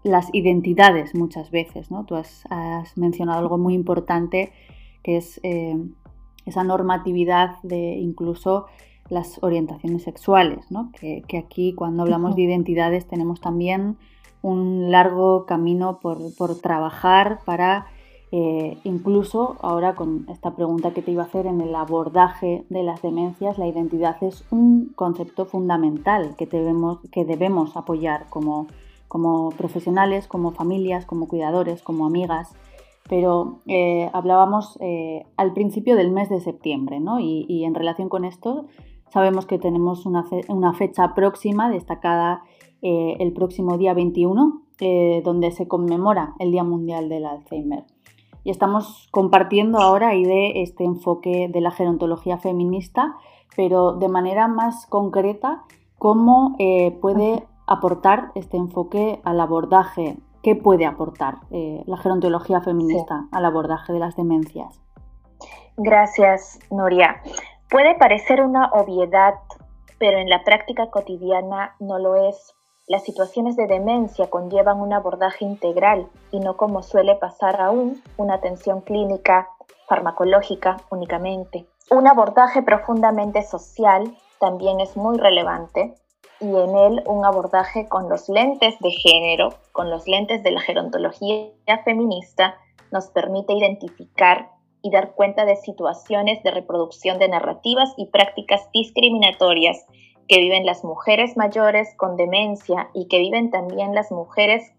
las 0.05 0.33
identidades 0.33 1.15
muchas 1.15 1.51
veces. 1.51 1.91
¿no? 1.91 2.05
Tú 2.05 2.15
has, 2.15 2.45
mencionado 2.97 3.41
algo 3.41 3.59
muy 3.59 3.75
importante 3.75 4.53
que 5.03 5.17
es 5.17 5.41
eh, 5.43 5.77
esa 6.47 6.63
normatividad 6.63 7.57
de 7.63 7.97
incluso 7.97 8.67
las 9.11 9.43
orientaciones 9.43 10.03
sexuales, 10.03 10.67
que, 10.99 11.23
que, 11.29 11.37
aquí 11.37 11.75
cuando 11.75 12.05
hablamos 12.05 12.37
de 12.37 12.43
identidades 12.43 13.07
tenemos 13.07 13.41
también 13.41 13.99
un 14.45 14.91
largo 14.91 15.47
camino 15.47 16.01
por, 16.01 16.19
trabajar 16.61 17.41
para 17.47 17.87
eh, 18.31 18.77
incluso 18.85 19.57
ahora 19.63 19.95
con 19.95 20.27
esta 20.29 20.55
pregunta 20.55 20.93
que 20.93 21.01
te 21.01 21.13
iba 21.13 21.23
a 21.23 21.27
hacer 21.27 21.47
en 21.47 21.63
el 21.63 21.75
abordaje 21.75 22.67
de 22.69 22.83
las 22.83 23.01
demencias, 23.01 23.59
la 23.59 23.67
identidad 23.67 24.17
es 24.23 24.45
un 24.51 24.93
concepto 24.97 25.47
fundamental 25.47 26.35
que 26.37 26.47
debemos, 26.47 26.99
que 27.11 27.25
debemos 27.25 27.75
apoyar 27.77 28.27
como, 28.29 28.67
como 29.15 29.51
profesionales, 29.51 30.27
como 30.27 30.51
familias, 30.51 31.07
como 31.07 31.29
cuidadores, 31.29 31.85
como 31.85 32.05
amigas. 32.05 32.53
Pero 33.09 33.61
eh, 33.69 34.11
hablábamos 34.13 34.77
eh, 34.81 35.25
al 35.37 35.53
principio 35.53 35.95
del 35.95 36.11
mes 36.11 36.31
de 36.31 36.41
septiembre, 36.41 36.99
¿no? 36.99 37.21
Y, 37.21 37.63
en 37.65 37.77
relación 37.77 38.09
con 38.09 38.25
esto, 38.25 38.67
sabemos 39.13 39.47
que 39.47 39.61
tenemos 39.61 40.05
una, 40.05 40.25
una 40.49 40.73
fecha 40.73 41.15
próxima 41.15 41.71
destacada 41.71 42.43
eh, 42.83 43.19
el 43.21 43.33
próximo 43.33 43.79
día 43.79 43.95
21, 43.95 44.63
eh, 44.81 45.23
donde 45.25 45.53
se 45.53 45.69
conmemora 45.69 46.35
el 46.41 46.51
Día 46.51 46.65
Mundial 46.65 47.09
del 47.09 47.27
Alzheimer. 47.27 47.85
Y 48.43 48.51
estamos 48.51 49.07
compartiendo 49.13 49.79
ahora 49.79 50.17
y 50.17 50.25
de 50.25 50.61
este 50.63 50.83
enfoque 50.83 51.49
de 51.49 51.61
la 51.61 51.71
gerontología 51.71 52.39
feminista, 52.39 53.15
pero 53.55 53.93
de 53.93 54.09
manera 54.09 54.49
más 54.49 54.87
concreta, 54.87 55.63
cómo 55.99 56.57
eh, 56.59 56.91
puede 57.01 57.45
aportar 57.67 58.33
este 58.35 58.57
enfoque 58.57 59.21
al 59.25 59.41
abordaje, 59.41 60.17
qué 60.43 60.55
puede 60.57 60.87
aportar 60.87 61.39
la 61.51 61.97
gerontología 61.97 62.61
feminista 62.61 63.27
al 63.33 63.45
abordaje 63.45 63.93
de 63.93 63.99
las 63.99 64.17
demencias. 64.17 64.81
Gracias, 65.77 66.59
Nuria. 66.71 67.23
Puede 67.71 67.95
parecer 67.97 68.43
una 68.43 68.71
obviedad, 68.73 69.35
pero 69.99 70.19
en 70.19 70.29
la 70.29 70.45
práctica 70.45 70.91
cotidiana 70.91 71.75
no 71.81 71.99
lo 71.99 72.29
es 72.29 72.55
las 72.87 73.03
situaciones 73.03 73.57
de 73.57 73.67
demencia 73.67 74.29
conllevan 74.29 74.79
un 74.79 74.93
abordaje 74.93 75.47
integral 75.47 76.07
y 76.31 76.41
no 76.41 76.59
como 76.59 76.83
suele 76.83 77.15
pasar 77.15 77.59
aún 77.61 78.03
una 78.19 78.35
atención 78.35 78.83
clínica 78.83 79.49
farmacológica 79.89 80.77
únicamente. 80.91 81.67
Un 81.91 82.07
abordaje 82.07 82.63
profundamente 82.63 83.43
social 83.43 84.15
también 84.39 84.81
es 84.81 84.99
muy 84.99 85.17
relevante 85.17 85.95
y 86.41 86.47
en 86.47 86.77
él 86.77 87.03
un 87.07 87.25
abordaje 87.25 87.89
con 87.89 88.09
los 88.09 88.29
lentes 88.29 88.79
de 88.81 88.91
género, 88.91 89.55
con 89.73 89.91
los 89.91 90.07
lentes 90.07 90.43
de 90.43 90.51
la 90.51 90.61
gerontología 90.61 91.53
feminista, 91.85 92.57
nos 92.91 93.09
permite 93.09 93.53
identificar 93.53 94.51
y 94.83 94.91
dar 94.91 95.15
cuenta 95.15 95.45
de 95.45 95.57
situaciones 95.57 96.43
de 96.43 96.51
reproducción 96.51 97.19
de 97.19 97.29
narrativas 97.29 97.95
y 97.97 98.07
prácticas 98.07 98.69
discriminatorias 98.73 99.85
que 100.29 100.39
viven 100.39 100.67
las 100.67 100.85
mujeres 100.85 101.37
mayores 101.37 101.95
con 101.97 102.17
demencia 102.17 102.91
y 102.95 103.09
que 103.09 103.19
viven 103.19 103.51
también 103.51 103.95
las 103.95 104.11
mujeres 104.11 104.73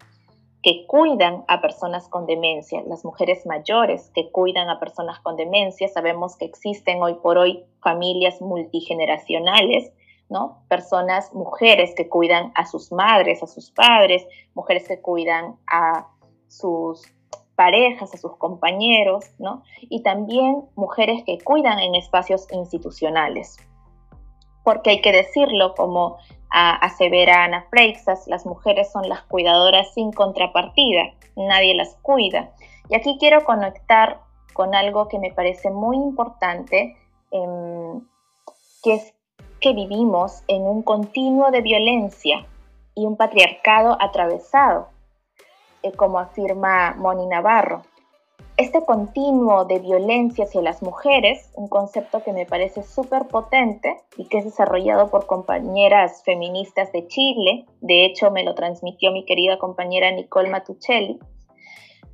que 0.62 0.86
cuidan 0.86 1.44
a 1.46 1.60
personas 1.60 2.08
con 2.08 2.26
demencia, 2.26 2.82
las 2.86 3.04
mujeres 3.04 3.46
mayores 3.46 4.10
que 4.14 4.30
cuidan 4.30 4.68
a 4.68 4.80
personas 4.80 5.20
con 5.20 5.36
demencia. 5.36 5.86
Sabemos 5.88 6.36
que 6.36 6.44
existen 6.44 7.02
hoy 7.02 7.14
por 7.22 7.38
hoy 7.38 7.64
familias 7.80 8.40
multigeneracionales, 8.40 9.92
¿no? 10.28 10.62
Personas, 10.68 11.32
mujeres 11.34 11.94
que 11.96 12.08
cuidan 12.08 12.52
a 12.54 12.66
sus 12.66 12.92
madres, 12.92 13.42
a 13.42 13.46
sus 13.46 13.70
padres, 13.70 14.26
mujeres 14.54 14.88
que 14.88 15.00
cuidan 15.00 15.56
a 15.66 16.08
sus 16.48 17.02
parejas, 17.54 18.12
a 18.14 18.18
sus 18.18 18.36
compañeros, 18.36 19.24
¿no? 19.38 19.62
Y 19.80 20.02
también 20.02 20.64
mujeres 20.74 21.24
que 21.24 21.38
cuidan 21.38 21.78
en 21.78 21.94
espacios 21.94 22.46
institucionales. 22.52 23.56
Porque 24.62 24.90
hay 24.90 25.00
que 25.00 25.12
decirlo, 25.12 25.74
como 25.74 26.18
asevera 26.50 27.44
Ana 27.44 27.66
Freixas, 27.70 28.26
las 28.26 28.46
mujeres 28.46 28.90
son 28.90 29.08
las 29.08 29.22
cuidadoras 29.22 29.92
sin 29.94 30.12
contrapartida, 30.12 31.14
nadie 31.36 31.74
las 31.74 31.96
cuida. 32.02 32.52
Y 32.88 32.94
aquí 32.94 33.16
quiero 33.18 33.44
conectar 33.44 34.20
con 34.52 34.74
algo 34.74 35.08
que 35.08 35.18
me 35.18 35.32
parece 35.32 35.70
muy 35.70 35.96
importante, 35.96 36.96
em, 37.30 38.00
que 38.82 38.94
es 38.94 39.14
vivimos 39.72 40.42
en 40.48 40.62
un 40.62 40.82
continuo 40.82 41.50
de 41.50 41.60
violencia 41.60 42.46
y 42.94 43.04
un 43.06 43.16
patriarcado 43.16 43.96
atravesado 44.00 44.88
eh, 45.82 45.92
como 45.92 46.18
afirma 46.18 46.94
Moni 46.96 47.26
Navarro. 47.26 47.82
Este 48.56 48.82
continuo 48.86 49.66
de 49.66 49.80
violencia 49.80 50.46
hacia 50.46 50.62
las 50.62 50.82
mujeres, 50.82 51.50
un 51.54 51.68
concepto 51.68 52.22
que 52.22 52.32
me 52.32 52.46
parece 52.46 52.82
súper 52.82 53.28
potente 53.28 53.98
y 54.16 54.28
que 54.28 54.38
es 54.38 54.46
desarrollado 54.46 55.10
por 55.10 55.26
compañeras 55.26 56.22
feministas 56.24 56.90
de 56.92 57.06
Chile, 57.06 57.66
de 57.82 58.06
hecho 58.06 58.30
me 58.30 58.44
lo 58.44 58.54
transmitió 58.54 59.12
mi 59.12 59.26
querida 59.26 59.58
compañera 59.58 60.10
Nicole 60.10 60.48
Matuccelli, 60.48 61.18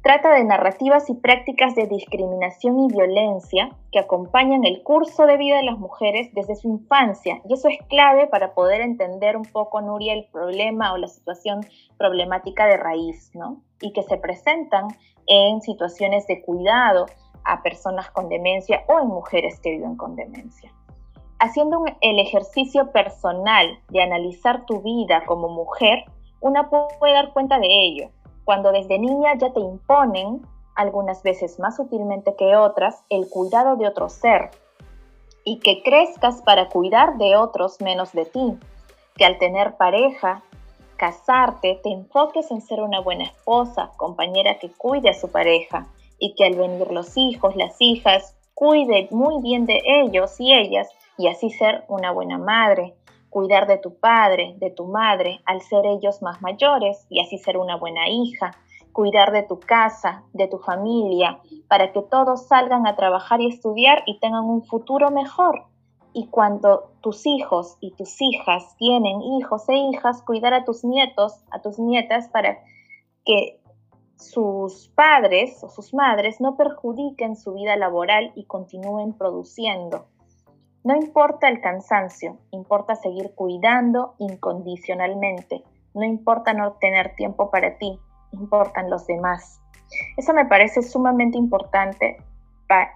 Trata 0.02 0.32
de 0.32 0.42
narrativas 0.42 1.08
y 1.10 1.14
prácticas 1.14 1.76
de 1.76 1.86
discriminación 1.86 2.80
y 2.80 2.88
violencia 2.92 3.70
que 3.92 4.00
acompañan 4.00 4.64
el 4.64 4.82
curso 4.82 5.26
de 5.26 5.36
vida 5.36 5.58
de 5.58 5.62
las 5.62 5.78
mujeres 5.78 6.34
desde 6.34 6.56
su 6.56 6.68
infancia. 6.68 7.40
Y 7.48 7.54
eso 7.54 7.68
es 7.68 7.78
clave 7.86 8.26
para 8.26 8.52
poder 8.52 8.80
entender 8.80 9.36
un 9.36 9.44
poco, 9.44 9.80
Nuria, 9.80 10.14
el 10.14 10.26
problema 10.32 10.92
o 10.92 10.96
la 10.96 11.06
situación 11.06 11.60
problemática 11.98 12.66
de 12.66 12.78
raíz, 12.78 13.30
¿no? 13.34 13.62
Y 13.80 13.92
que 13.92 14.02
se 14.02 14.16
presentan 14.16 14.88
en 15.28 15.60
situaciones 15.60 16.26
de 16.26 16.42
cuidado 16.42 17.06
a 17.44 17.62
personas 17.62 18.10
con 18.10 18.28
demencia 18.28 18.82
o 18.88 18.98
en 18.98 19.06
mujeres 19.06 19.60
que 19.60 19.70
viven 19.70 19.96
con 19.96 20.16
demencia. 20.16 20.72
Haciendo 21.38 21.84
el 22.00 22.18
ejercicio 22.18 22.90
personal 22.90 23.78
de 23.90 24.02
analizar 24.02 24.66
tu 24.66 24.82
vida 24.82 25.22
como 25.26 25.48
mujer, 25.48 26.06
una 26.40 26.68
puede 26.68 27.12
dar 27.12 27.32
cuenta 27.32 27.60
de 27.60 27.68
ello 27.68 28.10
cuando 28.44 28.72
desde 28.72 28.98
niña 28.98 29.34
ya 29.38 29.52
te 29.52 29.60
imponen, 29.60 30.42
algunas 30.74 31.22
veces 31.22 31.58
más 31.58 31.76
sutilmente 31.76 32.34
que 32.36 32.56
otras, 32.56 33.04
el 33.10 33.28
cuidado 33.28 33.76
de 33.76 33.86
otro 33.86 34.08
ser 34.08 34.50
y 35.44 35.58
que 35.58 35.82
crezcas 35.82 36.42
para 36.42 36.68
cuidar 36.68 37.18
de 37.18 37.36
otros 37.36 37.80
menos 37.80 38.12
de 38.12 38.24
ti, 38.24 38.58
que 39.16 39.24
al 39.24 39.38
tener 39.38 39.76
pareja, 39.76 40.42
casarte, 40.96 41.80
te 41.82 41.90
enfoques 41.90 42.50
en 42.50 42.60
ser 42.60 42.80
una 42.80 43.00
buena 43.00 43.24
esposa, 43.24 43.90
compañera 43.96 44.58
que 44.58 44.70
cuide 44.70 45.10
a 45.10 45.14
su 45.14 45.30
pareja 45.30 45.86
y 46.18 46.34
que 46.34 46.44
al 46.44 46.54
venir 46.54 46.90
los 46.92 47.16
hijos, 47.16 47.56
las 47.56 47.76
hijas, 47.80 48.36
cuide 48.54 49.08
muy 49.10 49.42
bien 49.42 49.66
de 49.66 49.82
ellos 49.84 50.38
y 50.38 50.54
ellas 50.54 50.88
y 51.18 51.26
así 51.26 51.50
ser 51.50 51.84
una 51.88 52.12
buena 52.12 52.38
madre, 52.38 52.94
cuidar 53.32 53.66
de 53.66 53.78
tu 53.78 53.94
padre, 53.94 54.54
de 54.58 54.70
tu 54.70 54.84
madre, 54.84 55.40
al 55.46 55.62
ser 55.62 55.86
ellos 55.86 56.20
más 56.20 56.42
mayores 56.42 57.06
y 57.08 57.18
así 57.18 57.38
ser 57.38 57.56
una 57.56 57.76
buena 57.76 58.06
hija, 58.06 58.50
cuidar 58.92 59.32
de 59.32 59.42
tu 59.42 59.58
casa, 59.58 60.22
de 60.34 60.48
tu 60.48 60.58
familia, 60.58 61.40
para 61.66 61.92
que 61.92 62.02
todos 62.02 62.46
salgan 62.46 62.86
a 62.86 62.94
trabajar 62.94 63.40
y 63.40 63.48
estudiar 63.48 64.02
y 64.04 64.18
tengan 64.20 64.44
un 64.44 64.62
futuro 64.62 65.10
mejor. 65.10 65.64
Y 66.12 66.26
cuando 66.26 66.90
tus 67.00 67.24
hijos 67.24 67.78
y 67.80 67.92
tus 67.92 68.20
hijas 68.20 68.76
tienen 68.76 69.22
hijos 69.22 69.66
e 69.70 69.76
hijas, 69.76 70.22
cuidar 70.22 70.52
a 70.52 70.66
tus 70.66 70.84
nietos, 70.84 71.32
a 71.50 71.62
tus 71.62 71.78
nietas, 71.78 72.28
para 72.28 72.58
que 73.24 73.62
sus 74.16 74.88
padres 74.94 75.64
o 75.64 75.70
sus 75.70 75.94
madres 75.94 76.38
no 76.38 76.58
perjudiquen 76.58 77.36
su 77.36 77.54
vida 77.54 77.76
laboral 77.76 78.30
y 78.34 78.44
continúen 78.44 79.14
produciendo. 79.14 80.04
No 80.84 80.96
importa 80.96 81.48
el 81.48 81.60
cansancio, 81.60 82.38
importa 82.50 82.96
seguir 82.96 83.32
cuidando 83.34 84.14
incondicionalmente. 84.18 85.62
No 85.94 86.04
importa 86.04 86.54
no 86.54 86.72
tener 86.72 87.14
tiempo 87.14 87.50
para 87.50 87.78
ti, 87.78 88.00
importan 88.32 88.90
los 88.90 89.06
demás. 89.06 89.60
Eso 90.16 90.32
me 90.32 90.46
parece 90.46 90.82
sumamente 90.82 91.38
importante 91.38 92.16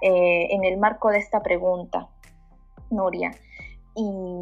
eh, 0.01 0.49
en 0.51 0.65
el 0.65 0.79
marco 0.79 1.11
de 1.11 1.19
esta 1.19 1.43
pregunta, 1.43 2.09
Nuria. 2.91 3.31
Y 3.95 4.41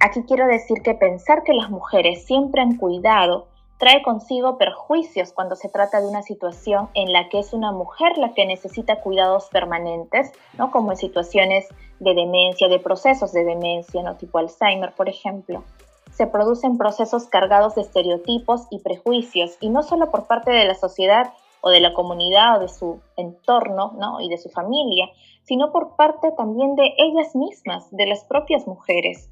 aquí 0.00 0.22
quiero 0.22 0.46
decir 0.46 0.82
que 0.82 0.94
pensar 0.94 1.42
que 1.42 1.52
las 1.52 1.70
mujeres 1.70 2.24
siempre 2.24 2.62
han 2.62 2.76
cuidado 2.76 3.48
trae 3.78 4.02
consigo 4.02 4.58
perjuicios 4.58 5.32
cuando 5.32 5.56
se 5.56 5.68
trata 5.68 6.00
de 6.00 6.08
una 6.08 6.22
situación 6.22 6.88
en 6.94 7.12
la 7.12 7.28
que 7.28 7.38
es 7.38 7.52
una 7.52 7.72
mujer 7.72 8.18
la 8.18 8.34
que 8.34 8.44
necesita 8.44 9.00
cuidados 9.00 9.48
permanentes, 9.50 10.32
¿no? 10.58 10.70
como 10.70 10.92
en 10.92 10.98
situaciones 10.98 11.66
de 12.00 12.14
demencia, 12.14 12.68
de 12.68 12.80
procesos 12.80 13.32
de 13.32 13.44
demencia, 13.44 14.02
¿no? 14.02 14.16
tipo 14.16 14.38
Alzheimer, 14.38 14.92
por 14.92 15.08
ejemplo. 15.08 15.62
Se 16.10 16.26
producen 16.26 16.76
procesos 16.76 17.26
cargados 17.26 17.76
de 17.76 17.82
estereotipos 17.82 18.66
y 18.70 18.80
prejuicios, 18.80 19.56
y 19.60 19.70
no 19.70 19.84
solo 19.84 20.10
por 20.10 20.26
parte 20.26 20.50
de 20.50 20.64
la 20.64 20.74
sociedad 20.74 21.32
o 21.60 21.70
de 21.70 21.80
la 21.80 21.92
comunidad 21.92 22.56
o 22.56 22.60
de 22.60 22.68
su 22.68 23.00
entorno 23.16 23.92
¿no? 23.96 24.20
y 24.20 24.28
de 24.28 24.38
su 24.38 24.48
familia, 24.48 25.08
sino 25.44 25.70
por 25.70 25.96
parte 25.96 26.32
también 26.36 26.74
de 26.74 26.94
ellas 26.98 27.34
mismas, 27.36 27.88
de 27.90 28.06
las 28.06 28.24
propias 28.24 28.66
mujeres. 28.66 29.30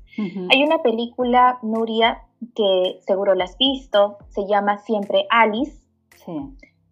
Hay 0.50 0.64
una 0.64 0.78
película, 0.78 1.58
Nuria, 1.60 2.22
que 2.54 3.00
seguro 3.06 3.34
la 3.34 3.44
has 3.44 3.56
visto, 3.58 4.18
se 4.28 4.46
llama 4.46 4.78
Siempre 4.78 5.26
Alice. 5.30 5.82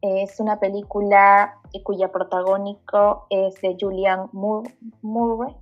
Es 0.01 0.39
una 0.39 0.61
película 0.61 1.61
cuya 1.83 2.13
protagónico 2.13 3.27
es 3.31 3.61
de 3.61 3.77
Julian 3.81 4.29
Murray, 4.33 5.57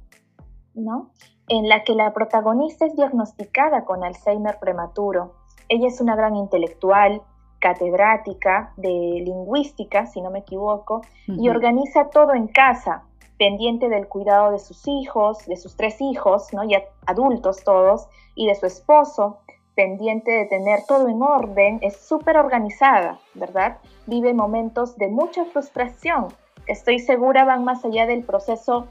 ¿no? 0.74 1.10
En 1.48 1.68
la 1.68 1.84
que 1.84 1.94
la 1.94 2.12
protagonista 2.12 2.86
es 2.86 2.94
diagnosticada 2.96 3.84
con 3.84 4.04
Alzheimer 4.04 4.58
prematuro. 4.58 5.34
Ella 5.68 5.88
es 5.88 6.00
una 6.00 6.16
gran 6.16 6.36
intelectual, 6.36 7.22
catedrática 7.60 8.72
de 8.76 9.22
lingüística, 9.24 10.06
si 10.06 10.20
no 10.20 10.30
me 10.30 10.40
equivoco, 10.40 11.02
y 11.28 11.48
organiza 11.48 12.10
todo 12.10 12.34
en 12.34 12.48
casa, 12.48 13.04
pendiente 13.38 13.88
del 13.88 14.08
cuidado 14.08 14.50
de 14.50 14.58
sus 14.58 14.86
hijos, 14.86 15.46
de 15.46 15.56
sus 15.56 15.76
tres 15.76 16.00
hijos, 16.00 16.52
¿no? 16.52 16.64
ya 16.64 16.82
adultos 17.06 17.62
todos, 17.64 18.08
y 18.34 18.48
de 18.48 18.54
su 18.56 18.66
esposo, 18.66 19.38
pendiente 19.74 20.30
de 20.30 20.46
tener 20.46 20.80
todo 20.86 21.08
en 21.08 21.22
orden, 21.22 21.78
es 21.82 21.96
súper 21.96 22.36
organizada, 22.36 23.18
¿verdad? 23.34 23.78
Vive 24.06 24.34
momentos 24.34 24.96
de 24.96 25.08
mucha 25.08 25.44
frustración, 25.46 26.28
que 26.66 26.72
estoy 26.72 26.98
segura 26.98 27.44
van 27.44 27.64
más 27.64 27.84
allá 27.84 28.06
del 28.06 28.22
proceso 28.22 28.86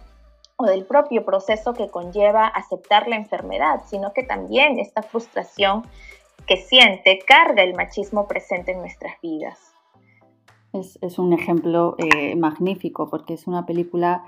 o 0.57 0.65
del 0.65 0.85
propio 0.85 1.25
proceso 1.25 1.73
que 1.73 1.89
conlleva 1.89 2.47
aceptar 2.47 3.07
la 3.07 3.15
enfermedad, 3.15 3.81
sino 3.87 4.13
que 4.13 4.23
también 4.23 4.79
esta 4.79 5.01
frustración 5.01 5.83
que 6.47 6.57
siente 6.57 7.19
carga 7.19 7.63
el 7.63 7.75
machismo 7.75 8.27
presente 8.27 8.71
en 8.71 8.79
nuestras 8.79 9.19
vidas. 9.21 9.59
Es, 10.73 11.19
un 11.19 11.33
ejemplo 11.33 11.95
eh, 11.97 12.35
magnífico 12.37 13.09
porque 13.09 13.33
es 13.33 13.45
una 13.45 13.65
película 13.65 14.23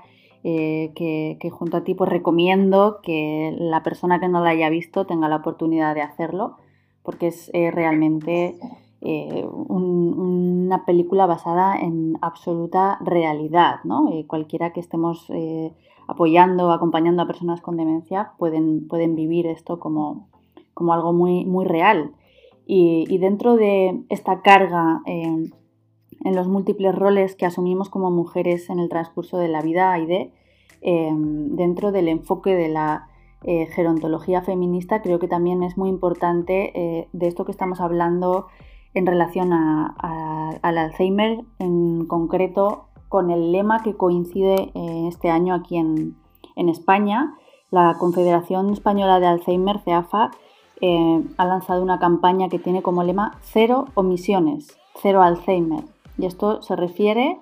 eh, 0.46 0.92
que, 0.94 1.50
junto 1.50 1.78
a 1.78 1.84
ti 1.84 1.94
pues 1.94 2.10
recomiendo 2.10 2.98
que 3.02 3.56
la 3.58 3.82
persona 3.82 4.20
que 4.20 4.28
no 4.28 4.42
la 4.42 4.50
haya 4.50 4.68
visto 4.68 5.06
tenga 5.06 5.26
la 5.30 5.36
oportunidad 5.36 5.94
de 5.94 6.02
hacerlo, 6.02 6.58
porque 7.02 7.28
es 7.28 7.50
eh, 7.54 7.70
realmente 7.70 8.54
eh, 9.00 9.46
una 9.46 10.84
película 10.84 11.24
basada 11.24 11.78
en 11.80 12.18
absoluta 12.20 12.98
realidad. 13.00 13.76
¿no? 13.84 14.10
cualquiera 14.26 14.74
que 14.74 14.80
estemos 14.80 15.32
apoyando 16.08 16.68
o 16.68 16.72
acompañando 16.72 17.22
a 17.22 17.26
personas 17.26 17.62
con 17.62 17.78
demencia 17.78 18.32
pueden, 18.36 18.86
pueden 18.86 19.14
vivir 19.16 19.46
esto 19.46 19.80
como, 19.80 20.28
como 20.74 20.92
algo 20.92 21.14
muy, 21.14 21.46
muy 21.46 21.64
real. 21.64 22.12
Y, 22.66 23.06
y, 23.08 23.16
dentro 23.16 23.56
de 23.56 24.04
esta 24.10 24.42
carga 24.42 25.00
en 26.24 26.34
los 26.34 26.48
múltiples 26.48 26.94
roles 26.94 27.36
que 27.36 27.46
asumimos 27.46 27.90
como 27.90 28.10
mujeres 28.10 28.70
en 28.70 28.80
el 28.80 28.88
transcurso 28.88 29.38
de 29.38 29.48
la 29.48 29.60
vida, 29.60 29.92
Aide, 29.92 30.32
eh, 30.80 31.10
dentro 31.14 31.92
del 31.92 32.08
enfoque 32.08 32.54
de 32.54 32.68
la 32.68 33.08
eh, 33.42 33.66
gerontología 33.66 34.40
feminista, 34.42 35.02
creo 35.02 35.18
que 35.18 35.28
también 35.28 35.62
es 35.62 35.76
muy 35.76 35.90
importante 35.90 36.72
eh, 36.74 37.08
de 37.12 37.26
esto 37.26 37.44
que 37.44 37.52
estamos 37.52 37.80
hablando 37.80 38.48
en 38.94 39.06
relación 39.06 39.52
al 39.52 40.78
Alzheimer, 40.78 41.44
en 41.58 42.06
concreto 42.06 42.86
con 43.08 43.30
el 43.30 43.50
lema 43.50 43.82
que 43.82 43.96
coincide 43.96 44.70
este 45.08 45.30
año 45.30 45.52
aquí 45.54 45.76
en, 45.76 46.16
en, 46.54 46.68
España. 46.68 47.34
La 47.72 47.96
Confederación 47.98 48.70
Española 48.70 49.18
de 49.18 49.26
Alzheimer, 49.26 49.80
CEAFA, 49.80 50.30
ha 51.36 51.44
lanzado 51.44 51.82
una 51.82 51.98
campaña 51.98 52.48
que 52.48 52.60
tiene 52.60 52.82
como 52.82 53.02
lema 53.02 53.36
cero 53.42 53.86
omisiones, 53.94 54.78
cero 55.02 55.22
Alzheimer. 55.22 55.93
Y 56.18 56.26
esto 56.26 56.62
se 56.62 56.76
refiere 56.76 57.38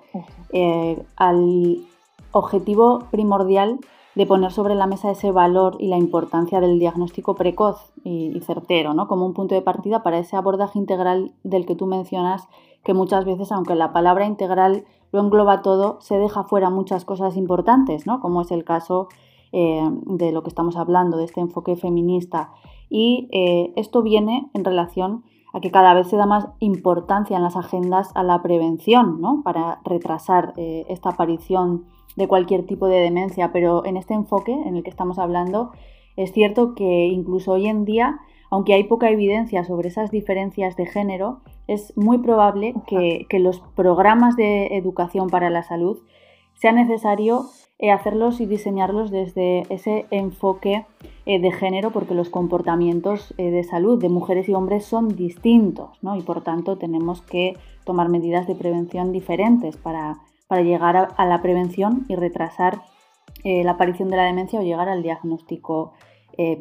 al 1.15 1.85
objetivo 2.31 3.03
primordial 3.11 3.79
de 4.15 4.25
poner 4.27 4.51
sobre 4.51 4.75
la 4.75 4.85
mesa 4.85 5.11
ese 5.11 5.31
valor 5.31 5.77
y 5.79 5.87
la 5.87 5.97
importancia 5.97 6.59
del 6.59 6.79
diagnóstico 6.79 7.35
precoz 7.35 7.91
y, 8.03 8.39
certero, 8.41 8.93
¿no? 8.93 9.07
Como 9.07 9.25
un 9.25 9.33
punto 9.33 9.55
de 9.55 9.61
partida 9.61 10.03
para 10.03 10.19
ese 10.19 10.35
abordaje 10.35 10.77
integral 10.77 11.33
del 11.43 11.65
que 11.65 11.75
tú 11.75 11.87
mencionas, 11.87 12.47
que 12.83 12.93
muchas 12.93 13.25
veces, 13.25 13.51
aunque 13.51 13.75
la 13.75 13.93
palabra 13.93 14.25
integral 14.25 14.85
lo 15.11 15.21
engloba 15.21 15.61
todo, 15.61 15.97
se 16.01 16.17
deja 16.17 16.43
fuera 16.43 16.69
muchas 16.69 17.05
cosas 17.05 17.37
importantes, 17.37 18.05
¿no? 18.05 18.19
Como 18.19 18.41
es 18.41 18.51
el 18.51 18.63
caso 18.63 19.07
eh, 19.51 19.87
de 20.05 20.31
lo 20.31 20.43
que 20.43 20.49
estamos 20.49 20.75
hablando, 20.75 21.17
de 21.17 21.25
este 21.25 21.39
enfoque 21.39 21.75
feminista. 21.75 22.51
Y 22.89 23.29
eh, 23.31 23.73
esto 23.75 24.03
viene 24.03 24.49
en 24.53 24.63
relación 24.63 25.23
a 25.53 25.61
que 25.61 25.71
cada 25.71 25.93
vez 25.93 26.07
se 26.07 26.17
da 26.17 26.25
más 26.25 26.47
importancia 26.59 27.37
en 27.37 27.43
las 27.43 27.55
agendas 27.55 28.11
a 28.15 28.23
la 28.23 28.41
prevención, 28.41 29.21
¿no? 29.21 29.41
Para 29.43 29.79
retrasar 29.85 30.53
eh, 30.57 30.85
esta 30.89 31.09
aparición 31.09 31.85
de 32.15 32.27
cualquier 32.27 32.65
tipo 32.65 32.87
de 32.87 32.97
demencia, 32.97 33.51
pero 33.51 33.85
en 33.85 33.95
este 33.95 34.13
enfoque 34.13 34.51
en 34.51 34.75
el 34.75 34.83
que 34.83 34.89
estamos 34.89 35.19
hablando, 35.19 35.71
es 36.15 36.31
cierto 36.31 36.75
que 36.75 37.07
incluso 37.07 37.53
hoy 37.53 37.67
en 37.67 37.85
día, 37.85 38.19
aunque 38.49 38.73
hay 38.73 38.83
poca 38.83 39.09
evidencia 39.09 39.63
sobre 39.63 39.89
esas 39.89 40.11
diferencias 40.11 40.75
de 40.75 40.85
género, 40.85 41.39
es 41.67 41.95
muy 41.95 42.17
probable 42.17 42.73
que, 42.87 43.25
los 43.39 43.61
programas 43.75 44.35
de 44.35 44.77
educación 44.77 45.29
para 45.29 45.49
la 45.49 45.63
salud 45.63 45.99
sea 46.63 46.71
necesario 46.71 47.49
eh, 47.77 47.91
hacerlos 47.91 48.39
y 48.39 48.45
diseñarlos 48.45 49.11
desde 49.11 49.63
ese 49.69 50.05
enfoque 50.11 50.85
eh, 51.25 51.41
de 51.41 51.51
género 51.51 51.91
porque 51.91 52.13
los 52.13 52.29
comportamientos 52.29 53.33
eh, 53.37 53.51
de 53.51 53.65
salud 53.65 54.01
de 54.01 54.07
mujeres 54.07 54.47
y 54.47 54.53
hombres 54.53 54.85
son 54.85 55.09
distintos 55.09 56.01
¿no? 56.01 56.15
y 56.15 56.21
por 56.21 56.41
tanto 56.41 56.77
tenemos 56.77 57.21
que 57.21 57.57
tomar 57.83 58.07
medidas 58.07 58.47
de 58.47 58.55
prevención 58.55 59.11
diferentes 59.11 59.75
para 59.75 60.19
para 60.47 60.61
llegar 60.61 60.95
a, 61.17 61.25
la 61.25 61.41
prevención 61.41 62.05
y 62.07 62.15
retrasar 62.15 62.83
la 63.43 63.71
aparición 63.71 64.09
de 64.09 64.17
la 64.17 64.23
demencia 64.23 64.59
o 64.59 64.63
llegar 64.63 64.87
al 64.87 65.01
diagnóstico 65.01 65.93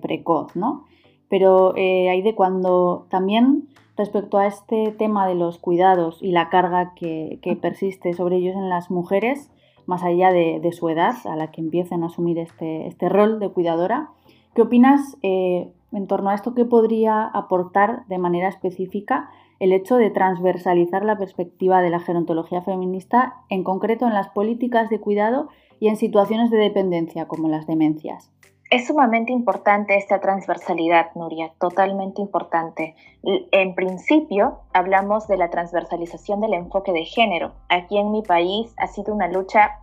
precoz, 0.01 0.57
¿no? 0.57 0.87
Pero 1.29 1.75
hay 1.75 2.23
de 2.23 2.35
cuando 2.35 3.07
también 3.11 3.69
respecto 3.97 4.39
a 4.39 4.47
este 4.47 4.93
tema 4.93 5.27
de 5.27 5.35
los 5.35 5.59
cuidados 5.59 6.23
y 6.23 6.31
la 6.33 6.49
carga 6.49 6.95
que, 6.95 7.39
persiste 7.61 8.15
sobre 8.15 8.37
ellos 8.37 8.57
en 8.57 8.71
las 8.71 8.91
mujeres, 8.91 9.51
más 9.87 10.03
allá 10.03 10.33
de, 10.33 10.73
su 10.73 10.89
edad, 10.89 11.15
a 11.25 11.37
la 11.37 11.51
que 11.51 11.61
empiecen 11.61 12.03
a 12.03 12.07
asumir 12.07 12.39
este, 12.39 12.87
este 12.87 13.09
rol 13.09 13.39
de 13.41 13.51
cuidadora, 13.51 14.11
¿qué 14.55 14.63
opinas 14.63 15.17
en 15.23 16.07
torno 16.07 16.31
a 16.31 16.35
esto? 16.35 16.55
¿Qué 16.55 16.65
podría 16.65 17.25
aportar 17.25 18.07
de 18.07 18.19
manera 18.19 18.49
específica 18.49 19.31
el 19.63 19.73
hecho 19.73 19.97
de 19.97 20.11
transversalizar 20.11 21.05
la 21.05 21.17
perspectiva 21.17 21.83
de 21.83 21.91
la 21.91 22.01
gerontología 22.01 22.63
feminista, 22.63 23.45
en 23.49 23.63
concreto 23.63 24.09
en 24.09 24.13
las 24.13 24.29
políticas 24.29 24.91
de 24.91 24.99
cuidado 24.99 25.51
y 25.79 25.87
en 25.87 25.97
situaciones 25.97 26.51
de 26.51 26.59
dependencia 26.59 27.29
como 27.29 27.49
las 27.49 27.69
demencias. 27.69 28.33
Es 28.73 28.87
sumamente 28.87 29.33
importante 29.33 29.97
esta 29.97 30.19
transversalidad, 30.19 31.11
Nuria, 31.15 31.53
totalmente 31.61 32.23
importante. 32.23 32.95
En 33.23 33.75
principio, 33.75 34.61
hablamos 34.73 35.29
de 35.29 35.37
la 35.37 35.51
transversalización 35.51 36.41
del 36.41 36.55
enfoque 36.55 36.91
de 36.91 37.05
género. 37.05 37.53
Aquí 37.69 37.99
en 37.99 38.11
mi 38.11 38.23
país 38.23 38.73
ha 38.79 38.87
sido 38.87 39.13
una 39.13 39.29
lucha 39.29 39.83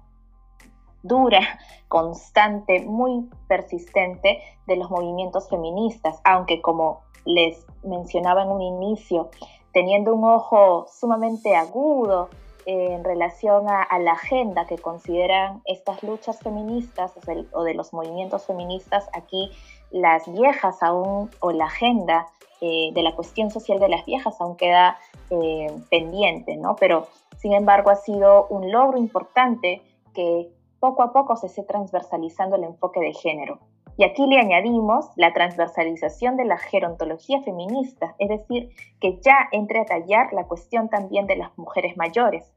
dura, 1.03 1.39
constante, 1.87 2.83
muy 2.83 3.29
persistente 3.47 4.39
de 4.65 4.75
los 4.75 4.89
movimientos 4.89 5.47
feministas, 5.49 6.19
aunque 6.23 6.59
como 6.59 7.01
les 7.25 7.63
mencionaba 7.83 8.41
en 8.41 8.49
un 8.49 8.63
inicio, 8.63 9.29
teniendo 9.71 10.15
un 10.15 10.23
ojo 10.23 10.87
sumamente 10.91 11.55
agudo 11.55 12.29
en 12.71 13.03
relación 13.03 13.65
a, 13.67 13.97
la 13.97 14.11
agenda 14.11 14.67
que 14.67 14.77
consideran 14.77 15.63
estas 15.65 16.03
luchas 16.03 16.37
feministas 16.39 17.13
o 17.51 17.63
de, 17.63 17.73
los 17.73 17.93
movimientos 17.93 18.45
feministas, 18.45 19.09
aquí 19.13 19.49
las 19.89 20.31
viejas 20.31 20.83
aún, 20.83 21.31
o 21.39 21.51
la 21.51 21.65
agenda 21.65 22.27
eh, 22.61 22.91
de 22.93 23.01
la 23.01 23.15
cuestión 23.15 23.49
social 23.49 23.79
de 23.79 23.89
las 23.89 24.05
viejas 24.05 24.39
aún 24.39 24.55
queda 24.55 24.99
eh, 25.31 25.71
pendiente, 25.89 26.57
¿no? 26.57 26.75
Pero, 26.75 27.07
sin 27.37 27.53
embargo, 27.53 27.89
ha 27.89 27.95
sido 27.95 28.45
un 28.49 28.71
logro 28.71 28.99
importante 28.99 29.81
que 30.13 30.51
poco 30.79 31.01
a 31.01 31.11
poco 31.11 31.37
se 31.37 31.47
esté 31.47 31.63
transversalizando 31.63 32.55
el 32.55 32.65
enfoque 32.65 32.99
de 32.99 33.13
género. 33.13 33.57
Y 33.99 34.03
aquí 34.05 34.25
le 34.27 34.39
añadimos 34.39 35.07
la 35.17 35.33
transversalización 35.33 36.37
de 36.37 36.45
la 36.45 36.57
gerontología 36.57 37.41
feminista, 37.41 38.15
es 38.17 38.29
decir, 38.29 38.69
que 39.01 39.19
ya 39.19 39.49
entre 39.51 39.81
a 39.81 39.85
tallar 39.85 40.31
la 40.31 40.45
cuestión 40.45 40.87
también 40.87 41.27
de 41.27 41.35
las 41.35 41.57
mujeres 41.57 41.97
mayores. 41.97 42.49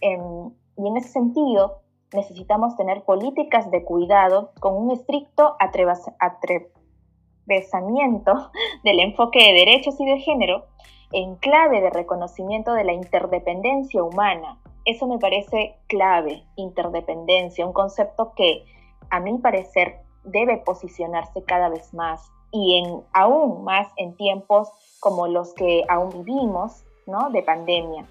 Em, 0.00 0.52
y 0.76 0.86
en 0.86 0.96
ese 0.96 1.08
sentido, 1.08 1.80
necesitamos 2.14 2.76
tener 2.76 3.02
políticas 3.02 3.72
de 3.72 3.82
cuidado 3.82 4.52
con 4.60 4.76
un 4.76 4.92
estricto 4.92 5.56
atravesamiento 5.58 8.52
del 8.84 9.00
enfoque 9.00 9.40
de 9.40 9.54
derechos 9.54 9.98
y 9.98 10.06
de 10.06 10.20
género 10.20 10.66
en 11.10 11.34
clave 11.34 11.80
de 11.80 11.90
reconocimiento 11.90 12.72
de 12.72 12.84
la 12.84 12.92
interdependencia 12.92 14.00
humana. 14.00 14.60
Eso 14.84 15.08
me 15.08 15.18
parece 15.18 15.74
clave, 15.88 16.44
interdependencia, 16.54 17.66
un 17.66 17.72
concepto 17.72 18.32
que, 18.36 18.64
a 19.10 19.18
mi 19.18 19.36
parecer, 19.38 20.06
debe 20.30 20.58
posicionarse 20.58 21.42
cada 21.42 21.68
vez 21.68 21.92
más 21.94 22.30
y 22.50 22.78
en, 22.78 23.02
aún 23.12 23.64
más 23.64 23.88
en 23.96 24.16
tiempos 24.16 24.70
como 25.00 25.26
los 25.26 25.52
que 25.54 25.84
aún 25.88 26.24
vivimos, 26.24 26.84
¿no? 27.06 27.30
De 27.30 27.42
pandemia. 27.42 28.04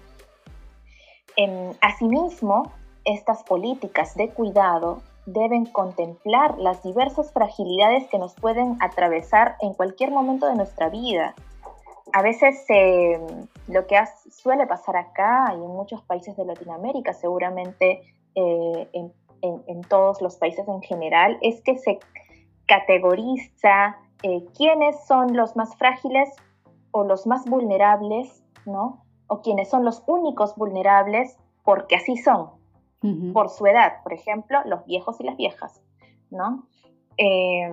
asimismo, 1.80 2.72
estas 3.04 3.42
políticas 3.44 4.14
de 4.16 4.28
cuidado 4.30 5.02
deben 5.26 5.66
contemplar 5.66 6.58
las 6.58 6.82
diversas 6.82 7.32
fragilidades 7.32 8.08
que 8.08 8.18
nos 8.18 8.34
pueden 8.34 8.76
atravesar 8.80 9.56
en 9.60 9.74
cualquier 9.74 10.10
momento 10.10 10.46
de 10.46 10.54
nuestra 10.54 10.88
vida. 10.88 11.34
A 12.12 12.22
veces 12.22 12.64
lo 13.66 13.86
que 13.86 14.02
suele 14.30 14.66
pasar 14.66 14.96
acá 14.96 15.52
y 15.52 15.56
en 15.56 15.68
muchos 15.68 16.02
países 16.02 16.36
de 16.36 16.46
Latinoamérica, 16.46 17.12
seguramente 17.12 18.02
eh, 18.34 18.88
en 18.92 19.12
en, 19.42 19.80
todos 19.82 20.20
los 20.20 20.36
países 20.36 20.66
en 20.68 20.82
general, 20.82 21.38
es 21.42 21.60
que 21.62 21.76
se 21.78 21.98
categoriza 22.66 23.96
eh, 24.22 24.44
quiénes 24.56 25.04
son 25.06 25.36
los 25.36 25.56
más 25.56 25.76
frágiles 25.76 26.28
o 26.90 27.04
los 27.04 27.26
más 27.26 27.44
vulnerables, 27.46 28.42
¿no? 28.66 29.04
O 29.26 29.40
quiénes 29.40 29.68
son 29.68 29.84
los 29.84 30.02
únicos 30.06 30.56
vulnerables 30.56 31.36
porque 31.64 31.96
así 31.96 32.16
son, 32.16 32.50
por 33.32 33.50
su 33.50 33.66
edad, 33.66 34.02
por 34.02 34.12
ejemplo, 34.12 34.58
los 34.64 34.84
viejos 34.86 35.20
y 35.20 35.24
las 35.24 35.36
viejas, 35.36 35.80
¿no? 36.30 36.66
Eh, 37.16 37.68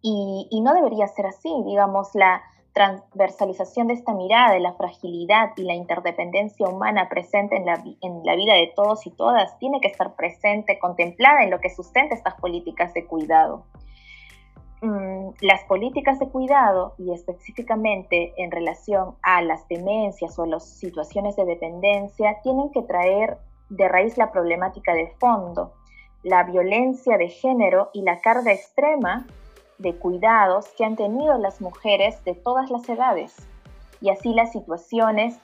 y, 0.00 0.46
y, 0.50 0.60
no 0.60 0.74
debería 0.74 1.08
ser 1.08 1.26
así, 1.26 1.50
digamos, 1.66 2.14
la, 2.14 2.40
transversalización 2.78 3.88
de 3.88 3.94
esta 3.94 4.14
mirada 4.14 4.52
de 4.52 4.60
la 4.60 4.72
fragilidad 4.74 5.50
y 5.56 5.64
la 5.64 5.74
interdependencia 5.74 6.68
humana 6.68 7.08
presente 7.08 7.56
en 7.56 7.66
la, 7.66 7.74
vida 8.36 8.54
de 8.54 8.72
todos 8.76 9.04
y 9.04 9.10
todas 9.10 9.58
tiene 9.58 9.80
que 9.80 9.88
estar 9.88 10.14
presente, 10.14 10.78
contemplada 10.78 11.42
en 11.42 11.50
lo 11.50 11.58
que 11.58 11.70
sustenta 11.70 12.14
estas 12.14 12.34
políticas 12.34 12.94
de 12.94 13.04
cuidado. 13.04 13.64
Mm, 14.80 15.30
las 15.40 15.64
políticas 15.64 16.20
de 16.20 16.28
cuidado 16.28 16.94
y 16.98 17.12
específicamente 17.12 18.32
en 18.36 18.52
relación 18.52 19.16
a 19.22 19.42
las 19.42 19.66
demencias 19.66 20.38
o 20.38 20.46
las 20.46 20.64
situaciones 20.64 21.34
de 21.34 21.46
dependencia 21.46 22.36
tienen 22.44 22.70
que 22.70 22.82
traer 22.82 23.38
de 23.70 23.88
raíz 23.88 24.16
la 24.16 24.30
problemática 24.30 24.94
de 24.94 25.08
fondo, 25.18 25.72
la 26.22 26.44
violencia 26.44 27.18
de 27.18 27.28
género 27.28 27.90
y 27.92 28.02
la 28.02 28.20
carga 28.20 28.52
extrema 28.52 29.26
de 29.78 29.94
cuidados 29.94 30.68
que 30.76 30.84
han 30.84 30.96
tenido 30.96 31.38
las 31.38 31.60
mujeres 31.60 32.22
de 32.24 32.34
todas 32.34 32.70
las 32.70 32.88
edades 32.88 33.34
y 34.00 34.10
así 34.10 34.32
las 34.34 34.52
situaciones 34.52 35.38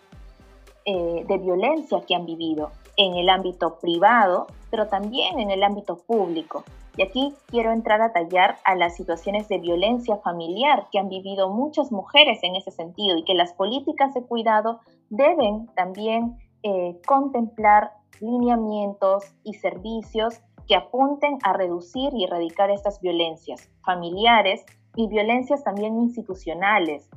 eh, 0.85 1.25
de 1.27 1.39
violencia 1.39 2.03
que 2.07 2.15
han 2.15 2.27
vivido 2.27 2.71
en 2.97 3.15
el 3.17 3.29
ámbito 3.29 3.79
privado, 3.79 4.47
pero 4.71 4.87
también 4.89 5.41
en 5.41 5.51
el 5.51 5.63
ámbito 5.63 5.97
público. 5.97 6.65
Y 6.97 7.03
aquí 7.03 7.35
quiero 7.47 7.73
entrar 7.73 8.01
a 8.03 8.13
tallar 8.13 8.59
a 8.65 8.77
las 8.77 8.95
situaciones 8.97 9.49
de 9.49 9.59
violencia 9.59 10.17
familiar 10.19 10.87
que 10.93 10.99
han 10.99 11.09
vivido 11.09 11.51
muchas 11.51 11.91
mujeres 11.91 12.39
en 12.43 12.55
ese 12.55 12.71
sentido 12.71 13.17
y 13.17 13.25
que 13.25 13.35
las 13.35 13.53
políticas 13.53 14.15
de 14.15 14.23
cuidado 14.23 14.81
deben 15.11 15.67
también 15.75 16.39
eh, 16.63 17.01
contemplar 17.07 17.93
lineamientos 18.21 19.25
y 19.43 19.55
servicios 19.55 20.41
que 20.67 20.77
apunten 20.77 21.39
a 21.43 21.53
reducir 21.53 22.13
y 22.15 22.25
erradicar 22.25 22.71
estas 22.71 23.01
violencias 23.01 23.71
familiares 23.85 24.65
y 24.97 25.09
violencias 25.09 25.65
también 25.65 25.97
institucionales, 25.97 27.09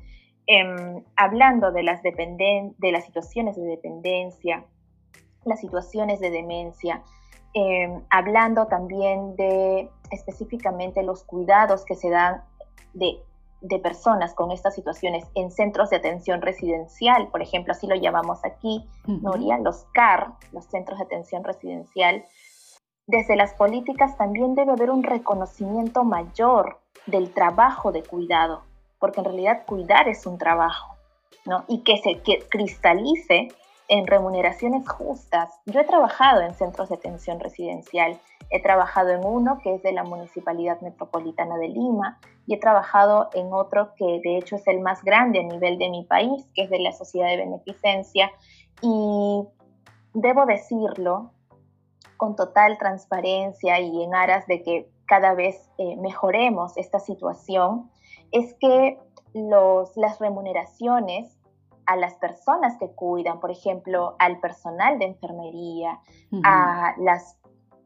em, 0.48 1.04
hablando 1.16 1.72
de 1.72 1.84
las, 1.84 2.02
de 2.04 2.92
las 2.92 3.06
situaciones 3.06 3.56
de 3.56 3.64
dependencia, 3.64 4.66
las 5.46 5.62
situaciones 5.62 6.20
de 6.20 6.30
demencia, 6.30 7.04
em, 7.54 8.02
hablando 8.10 8.68
también 8.68 9.36
de 9.36 9.90
específicamente 10.12 11.04
los 11.04 11.24
cuidados 11.24 11.86
que 11.86 11.96
se 11.96 12.10
dan 12.10 12.44
de, 12.94 13.24
personas 13.82 14.34
con 14.34 14.52
estas 14.52 14.76
situaciones 14.76 15.26
en 15.36 15.52
centros 15.52 15.90
de 15.90 15.98
atención 15.98 16.42
residencial, 16.42 17.28
por 17.30 17.42
ejemplo, 17.42 17.74
así 17.74 17.88
lo 17.88 17.96
llamamos 17.96 18.46
aquí, 18.46 18.88
Noria, 19.08 19.58
los 19.58 19.86
CAR, 19.94 20.34
los 20.52 20.66
centros 20.66 21.00
de 21.00 21.06
atención 21.06 21.44
residencial. 21.44 22.24
Desde 23.08 23.38
las 23.38 23.54
políticas 23.54 24.17
también 24.17 24.54
debe 24.54 24.74
haber 24.74 24.91
un 24.91 25.02
reconocimiento 25.02 26.04
mayor 26.04 26.82
del 27.06 27.34
trabajo 27.34 27.93
de 27.93 28.04
cuidado, 28.04 28.63
porque 29.00 29.22
en 29.22 29.26
realidad 29.26 29.63
cuidar 29.65 30.10
es 30.10 30.26
un 30.26 30.38
trabajo, 30.38 30.98
¿no? 31.46 31.63
Y 31.70 31.84
que 31.84 31.96
se 32.00 32.22
cristalice 32.50 33.48
en 33.88 34.08
remuneraciones 34.08 34.86
justas. 34.89 35.58
Yo 35.67 35.80
he 35.80 35.86
trabajado 35.86 36.41
en 36.41 36.54
centros 36.54 36.89
de 36.89 36.96
atención 36.96 37.39
residencial, 37.39 38.20
he 38.50 38.62
trabajado 38.62 39.12
en 39.12 39.24
uno 39.24 39.60
que 39.63 39.76
es 39.76 39.84
de 39.84 39.93
la 39.93 40.04
Municipalidad 40.04 40.82
Metropolitana 40.82 41.56
de 41.56 41.70
Lima 41.70 42.20
y 42.46 42.56
he 42.56 42.60
trabajado 42.60 43.30
en 43.34 43.54
otro 43.54 43.93
que 43.96 44.20
de 44.22 44.38
hecho 44.38 44.58
es 44.58 44.67
el 44.67 44.82
más 44.82 45.02
grande 45.02 45.39
a 45.39 45.43
nivel 45.43 45.78
de 45.78 45.89
mi 45.89 46.04
país, 46.04 46.46
que 46.54 46.63
es 46.63 46.70
de 46.70 46.80
la 46.80 46.91
Sociedad 46.91 47.30
de 47.30 47.38
Beneficencia. 47.38 48.30
Y 48.82 49.48
debo 50.13 50.46
decirlo 50.46 51.32
con 52.17 52.36
total 52.36 52.77
transparencia 52.77 53.80
y 53.80 54.03
en 54.03 54.15
aras 54.15 54.45
de 54.47 54.63
que 54.63 54.89
cada 55.06 55.34
vez 55.34 55.69
eh, 55.77 55.95
mejoremos 55.97 56.75
esta 56.77 56.99
situación, 56.99 57.89
es 58.32 58.53
que 58.56 58.99
los, 59.34 59.95
las 59.95 60.19
remuneraciones 60.19 61.38
a 61.86 61.95
las 61.95 62.15
personas 62.15 62.77
que 62.77 62.91
cuidan, 62.91 63.39
por 63.39 63.49
ejemplo, 63.49 64.15
al 64.19 64.39
personal 64.39 64.99
de 64.99 65.06
enfermería, 65.06 66.01
a 66.43 66.93
las 66.97 67.38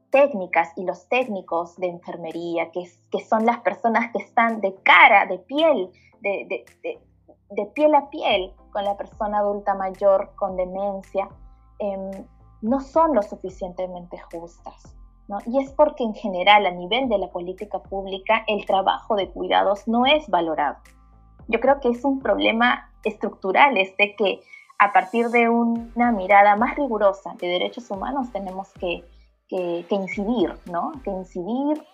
técnicas 0.09 0.71
y 0.75 0.83
los 0.83 1.07
técnicos 1.07 1.75
de 1.77 1.87
enfermería, 1.87 2.71
que, 2.71 2.89
que, 3.11 3.19
son 3.23 3.45
las 3.45 3.59
personas 3.59 4.11
que 4.11 4.17
están 4.23 4.59
de 4.59 4.73
cara, 4.83 5.27
de 5.27 5.37
piel, 5.37 5.91
de, 6.21 6.65
de, 7.51 7.65
piel 7.67 7.93
a 7.93 8.09
piel 8.09 8.53
con 8.71 8.83
la 8.83 8.97
persona 8.97 9.39
adulta 9.39 9.75
mayor 9.75 10.33
con 10.35 10.55
demencia, 10.55 11.29
em, 11.77 12.11
no 12.61 12.79
son 12.79 13.15
lo 13.15 13.21
suficientemente 13.21 14.17
justas. 14.31 14.95
¿no? 15.27 15.37
Y 15.45 15.63
es 15.63 15.71
porque 15.71 16.03
en 16.03 16.13
general 16.13 16.65
a 16.65 16.71
nivel 16.71 17.07
de 17.07 17.17
la 17.17 17.29
política 17.29 17.79
pública 17.79 18.43
el 18.47 18.65
trabajo 18.65 19.15
de 19.15 19.29
cuidados 19.29 19.87
no 19.87 20.05
es 20.05 20.27
valorado. 20.29 20.77
Yo 21.47 21.59
creo 21.59 21.79
que 21.79 21.89
es 21.89 22.03
un 22.03 22.19
problema 22.19 22.91
estructural 23.03 23.73
de 23.73 24.15
que 24.15 24.41
a 24.81 24.91
partir 24.91 25.29
de 25.29 25.47
una 25.47 26.11
mirada 26.11 26.55
más 26.55 26.75
rigurosa 26.75 27.35
de 27.39 27.47
derechos 27.47 27.91
humanos 27.91 28.31
tenemos 28.31 28.69
que, 28.79 29.05
incidir, 29.89 30.57
¿no? 30.65 30.93
Que 31.03 31.11
incidir 31.11 31.85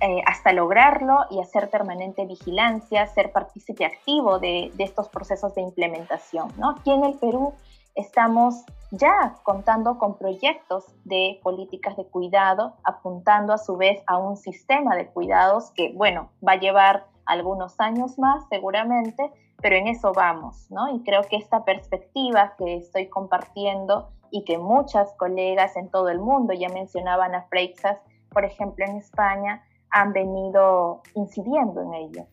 eh, 0.00 0.20
hasta 0.26 0.52
lograrlo 0.52 1.24
y 1.30 1.40
hacer 1.40 1.70
permanente 1.70 2.24
vigilancia, 2.24 3.06
ser 3.06 3.32
partícipe 3.32 3.84
activo 3.84 4.38
de, 4.38 4.70
estos 4.78 5.08
procesos 5.08 5.54
de 5.54 5.62
implementación, 5.62 6.52
¿no? 6.56 6.70
Aquí 6.70 6.92
en 6.92 7.04
el 7.04 7.14
Perú 7.14 7.54
estamos 7.96 8.64
ya 8.92 9.34
contando 9.42 9.98
con 9.98 10.16
proyectos 10.16 10.84
de 11.04 11.40
políticas 11.42 11.96
de 11.96 12.06
cuidado, 12.06 12.74
apuntando 12.84 13.52
a 13.52 13.58
su 13.58 13.76
vez 13.76 14.02
a 14.06 14.18
un 14.18 14.36
sistema 14.36 14.94
de 14.94 15.08
cuidados 15.08 15.72
que, 15.72 15.92
bueno, 15.92 16.30
va 16.46 16.52
a 16.52 16.60
llevar 16.60 17.06
algunos 17.24 17.80
años 17.80 18.18
más 18.18 18.44
seguramente, 18.48 19.32
pero 19.60 19.76
en 19.76 19.88
eso 19.88 20.12
vamos, 20.12 20.70
¿no? 20.70 20.94
Y 20.94 21.02
creo 21.02 21.22
que 21.22 21.36
esta 21.36 21.64
perspectiva 21.64 22.54
que 22.56 22.76
estoy 22.76 23.08
compartiendo 23.08 24.10
y 24.30 24.44
que 24.44 24.58
muchas 24.58 25.12
colegas 25.14 25.76
en 25.76 25.90
todo 25.90 26.08
el 26.08 26.20
mundo 26.20 26.52
ya 26.52 26.68
mencionaban 26.68 27.34
a 27.34 27.42
Freixas, 27.44 27.98
por 28.30 28.44
ejemplo 28.44 28.84
en 28.84 28.96
España, 28.96 29.62
han 29.90 30.12
venido 30.12 31.02
incidiendo 31.14 31.82
en 31.82 31.94
ello. 31.94 32.26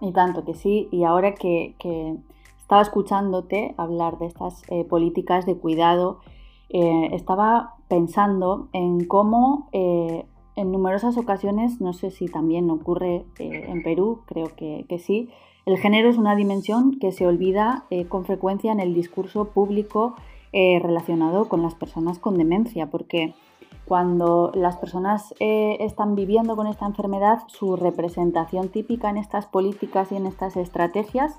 Y 0.00 0.12
tanto 0.12 0.44
que 0.44 0.54
sí, 0.54 0.88
y 0.90 1.04
ahora 1.04 1.34
que, 1.34 1.74
estaba 2.70 2.82
escuchándote 2.82 3.74
hablar 3.78 4.18
de 4.18 4.26
estas 4.26 4.62
eh, 4.68 4.84
políticas 4.84 5.44
de 5.44 5.56
cuidado, 5.56 6.20
eh, 6.68 7.08
estaba 7.10 7.74
pensando 7.88 8.68
en 8.72 9.06
cómo 9.06 9.68
eh, 9.72 10.24
en 10.54 10.70
numerosas 10.70 11.16
ocasiones, 11.18 11.80
no 11.80 11.92
sé 11.94 12.12
si 12.12 12.26
también 12.28 12.70
ocurre 12.70 13.24
en 13.40 13.82
Perú, 13.82 14.20
creo 14.24 14.54
que, 14.54 14.86
sí, 15.04 15.30
el 15.66 15.78
género 15.78 16.10
es 16.10 16.16
una 16.16 16.36
dimensión 16.36 17.00
que 17.00 17.10
se 17.10 17.26
olvida 17.26 17.86
con 18.08 18.24
frecuencia 18.24 18.70
en 18.70 18.78
el 18.78 18.94
discurso 18.94 19.46
público 19.46 20.14
relacionado 20.52 21.48
con 21.48 21.62
las 21.62 21.74
personas 21.74 22.18
con 22.18 22.36
demencia, 22.36 22.88
porque 22.88 23.34
cuando 23.86 24.52
las 24.54 24.76
personas 24.76 25.34
están 25.38 26.14
viviendo 26.14 26.56
con 26.56 26.66
esta 26.66 26.86
enfermedad, 26.86 27.38
su 27.46 27.76
representación 27.76 28.68
típica 28.68 29.08
en 29.08 29.16
estas 29.16 29.46
políticas 29.46 30.12
y 30.12 30.16
en 30.16 30.26
estas 30.26 30.56
estrategias 30.56 31.38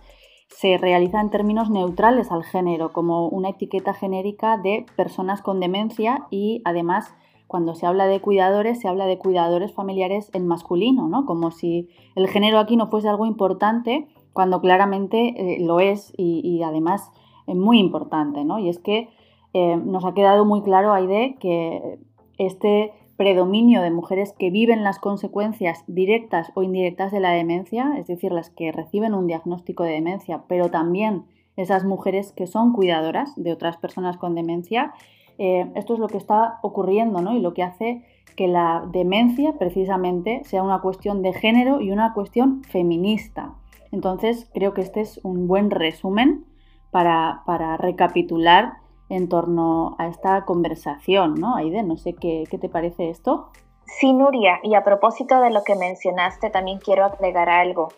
se 0.56 0.78
realiza 0.78 1.20
en 1.20 1.30
términos 1.30 1.70
neutrales 1.70 2.32
al 2.32 2.44
género, 2.44 2.92
como 2.94 3.28
una 3.28 3.50
etiqueta 3.50 3.94
genérica 3.94 4.58
de 4.58 4.86
personas 4.96 5.42
con 5.42 5.60
demencia 5.60 6.28
y 6.30 6.62
además 6.66 7.16
cuando 7.48 7.76
se 7.76 7.86
habla 7.86 8.08
de 8.08 8.22
cuidadores, 8.22 8.80
se 8.80 8.88
habla 8.88 9.06
de 9.06 9.18
cuidadores 9.18 9.74
familiares 9.74 10.30
en 10.34 10.48
masculino, 10.48 11.10
¿no? 11.10 11.26
Como 11.26 11.52
si 11.52 11.90
el 12.16 12.30
género 12.30 12.60
aquí 12.60 12.78
no 12.78 12.88
fuese 12.88 13.10
algo 13.10 13.26
importante, 13.26 14.08
cuando 14.32 14.62
claramente 14.62 15.34
eh, 15.36 15.60
lo 15.60 15.82
es 15.82 16.14
y, 16.16 16.62
además 16.64 17.12
es 17.48 17.56
muy 17.58 17.80
importante, 17.80 18.46
¿no? 18.46 18.58
Y 18.60 18.70
es 18.70 18.80
que 18.80 19.10
eh, 19.54 19.76
nos 19.76 20.06
ha 20.06 20.14
quedado 20.14 20.46
muy 20.46 20.62
claro, 20.62 20.94
Aide, 20.94 21.36
que 21.42 22.00
este 22.38 22.94
predominio 23.22 23.84
de 23.84 23.92
mujeres 23.92 24.34
que 24.34 24.50
viven 24.50 24.84
las 24.84 24.98
consecuencias 24.98 25.84
directas 25.86 26.52
o 26.56 26.64
indirectas 26.64 27.12
de 27.12 27.20
la 27.20 27.30
demencia, 27.30 27.94
es 28.00 28.08
decir, 28.08 28.32
las 28.32 28.50
que 28.50 28.72
reciben 28.72 29.14
un 29.14 29.28
diagnóstico 29.28 29.84
de 29.84 29.92
demencia, 29.92 30.42
pero 30.48 30.72
también 30.72 31.26
esas 31.56 31.86
mujeres 31.86 32.32
que 32.32 32.48
son 32.48 32.74
cuidadoras 32.74 33.32
de 33.36 33.54
otras 33.54 33.78
personas 33.78 34.18
con 34.18 34.34
demencia, 34.34 34.94
eh, 35.38 35.72
esto 35.76 35.94
es 35.94 36.00
lo 36.00 36.08
que 36.08 36.18
está 36.18 36.58
ocurriendo 36.64 37.22
¿no? 37.22 37.38
y 37.38 37.42
lo 37.42 37.54
que 37.54 37.62
hace 37.62 38.02
que 38.36 38.48
la 38.48 38.88
demencia 38.92 39.54
precisamente 39.60 40.42
sea 40.44 40.64
una 40.64 40.82
cuestión 40.82 41.22
de 41.22 41.34
género 41.34 41.80
y 41.80 41.92
una 41.92 42.16
cuestión 42.16 42.64
feminista. 42.64 43.54
Entonces 43.92 44.50
creo 44.52 44.74
que 44.74 44.82
este 44.82 45.02
es 45.02 45.20
un 45.22 45.48
buen 45.48 45.70
resumen 45.70 46.46
para, 46.90 47.44
recapitular 47.78 48.81
en 49.12 49.28
torno 49.28 49.95
a 50.00 50.08
esta 50.08 50.45
conversación, 50.45 51.36
¿no? 51.36 51.58
Aide, 51.58 51.84
no 51.84 51.97
sé 51.97 52.13
qué, 52.13 52.45
qué 52.50 52.58
te 52.58 52.69
parece 52.69 53.10
esto. 53.10 53.50
Sí, 53.86 54.13
Nuria, 54.13 54.60
y 54.63 54.74
a 54.74 54.86
propósito 54.86 55.41
de 55.41 55.52
lo 55.52 55.63
que 55.63 55.76
mencionaste, 55.76 56.50
también 56.50 56.80
quiero 56.80 57.04
agregar 57.04 57.50
algo, 57.50 57.89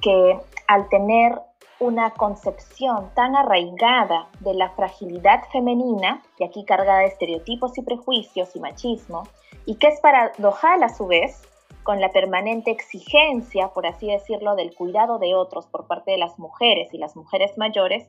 que 0.00 0.38
al 0.66 0.88
tener 0.88 1.38
una 1.80 2.12
concepción 2.12 3.10
tan 3.14 3.36
arraigada 3.36 4.28
de 4.40 4.54
la 4.54 4.70
fragilidad 4.70 5.42
femenina, 5.52 6.22
y 6.38 6.44
aquí 6.44 6.64
cargada 6.64 7.00
de 7.00 7.06
estereotipos 7.08 7.76
y 7.76 7.82
prejuicios 7.82 8.56
y 8.56 8.60
machismo, 8.60 9.24
y 9.66 9.74
que 9.74 9.88
es 9.88 10.00
paradojal 10.00 10.82
a 10.82 10.88
su 10.88 11.06
vez 11.06 11.42
con 11.82 12.00
la 12.00 12.10
permanente 12.10 12.70
exigencia, 12.70 13.68
por 13.68 13.86
así 13.86 14.06
decirlo, 14.06 14.56
del 14.56 14.74
cuidado 14.74 15.18
de 15.18 15.34
otros 15.34 15.66
por 15.66 15.86
parte 15.86 16.12
de 16.12 16.18
las 16.18 16.38
mujeres 16.38 16.94
y 16.94 16.98
las 16.98 17.16
mujeres 17.16 17.58
mayores, 17.58 18.08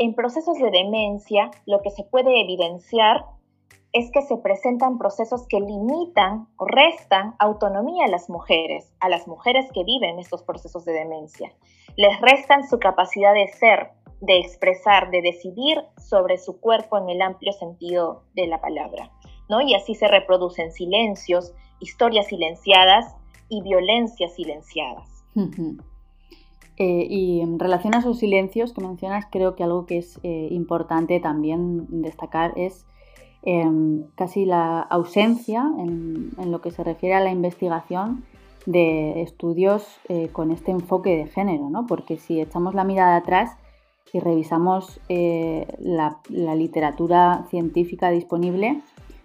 en 0.00 0.14
procesos 0.14 0.58
de 0.58 0.70
demencia 0.70 1.50
lo 1.66 1.82
que 1.82 1.90
se 1.90 2.04
puede 2.04 2.40
evidenciar 2.40 3.26
es 3.92 4.10
que 4.12 4.22
se 4.22 4.38
presentan 4.38 4.96
procesos 4.96 5.46
que 5.46 5.60
limitan 5.60 6.48
o 6.56 6.64
restan 6.64 7.34
autonomía 7.38 8.06
a 8.06 8.08
las 8.08 8.30
mujeres, 8.30 8.90
a 9.00 9.10
las 9.10 9.28
mujeres 9.28 9.66
que 9.74 9.84
viven 9.84 10.18
estos 10.18 10.42
procesos 10.42 10.86
de 10.86 10.94
demencia. 10.94 11.52
Les 11.96 12.18
restan 12.22 12.66
su 12.66 12.78
capacidad 12.78 13.34
de 13.34 13.48
ser, 13.48 13.90
de 14.22 14.38
expresar, 14.38 15.10
de 15.10 15.20
decidir 15.20 15.84
sobre 15.98 16.38
su 16.38 16.58
cuerpo 16.60 16.96
en 16.96 17.10
el 17.10 17.20
amplio 17.20 17.52
sentido 17.52 18.22
de 18.32 18.46
la 18.46 18.58
palabra. 18.58 19.10
¿no? 19.50 19.60
Y 19.60 19.74
así 19.74 19.94
se 19.94 20.08
reproducen 20.08 20.72
silencios, 20.72 21.52
historias 21.78 22.28
silenciadas 22.28 23.14
y 23.50 23.60
violencias 23.60 24.34
silenciadas. 24.34 25.10
Eh, 26.82 27.06
y 27.08 27.40
en 27.42 27.58
relación 27.58 27.94
a 27.94 27.98
esos 27.98 28.18
silencios 28.18 28.72
que 28.72 28.80
mencionas, 28.80 29.26
creo 29.30 29.54
que 29.54 29.62
algo 29.62 29.84
que 29.84 29.98
es 29.98 30.18
eh, 30.22 30.48
importante 30.50 31.20
también 31.20 31.86
destacar 32.02 32.54
es 32.56 32.86
Em, 33.42 34.04
casi 34.16 34.44
la 34.44 34.80
ausencia 34.80 35.64
en, 35.78 36.30
lo 36.50 36.60
que 36.60 36.70
se 36.70 36.84
refiere 36.84 37.14
a 37.14 37.20
la 37.20 37.30
investigación 37.30 38.22
de 38.66 39.22
estudios 39.22 39.98
eh, 40.08 40.28
con 40.30 40.50
este 40.50 40.70
enfoque 40.70 41.16
de 41.16 41.26
género, 41.26 41.70
¿no? 41.70 41.86
porque 41.86 42.18
si 42.18 42.38
echamos 42.38 42.74
la 42.74 42.84
mirada 42.84 43.16
atrás 43.16 43.56
y 44.12 44.20
revisamos 44.20 45.00
la, 45.08 46.18
literatura 46.28 47.46
científica 47.48 48.10
disponible, 48.10 48.82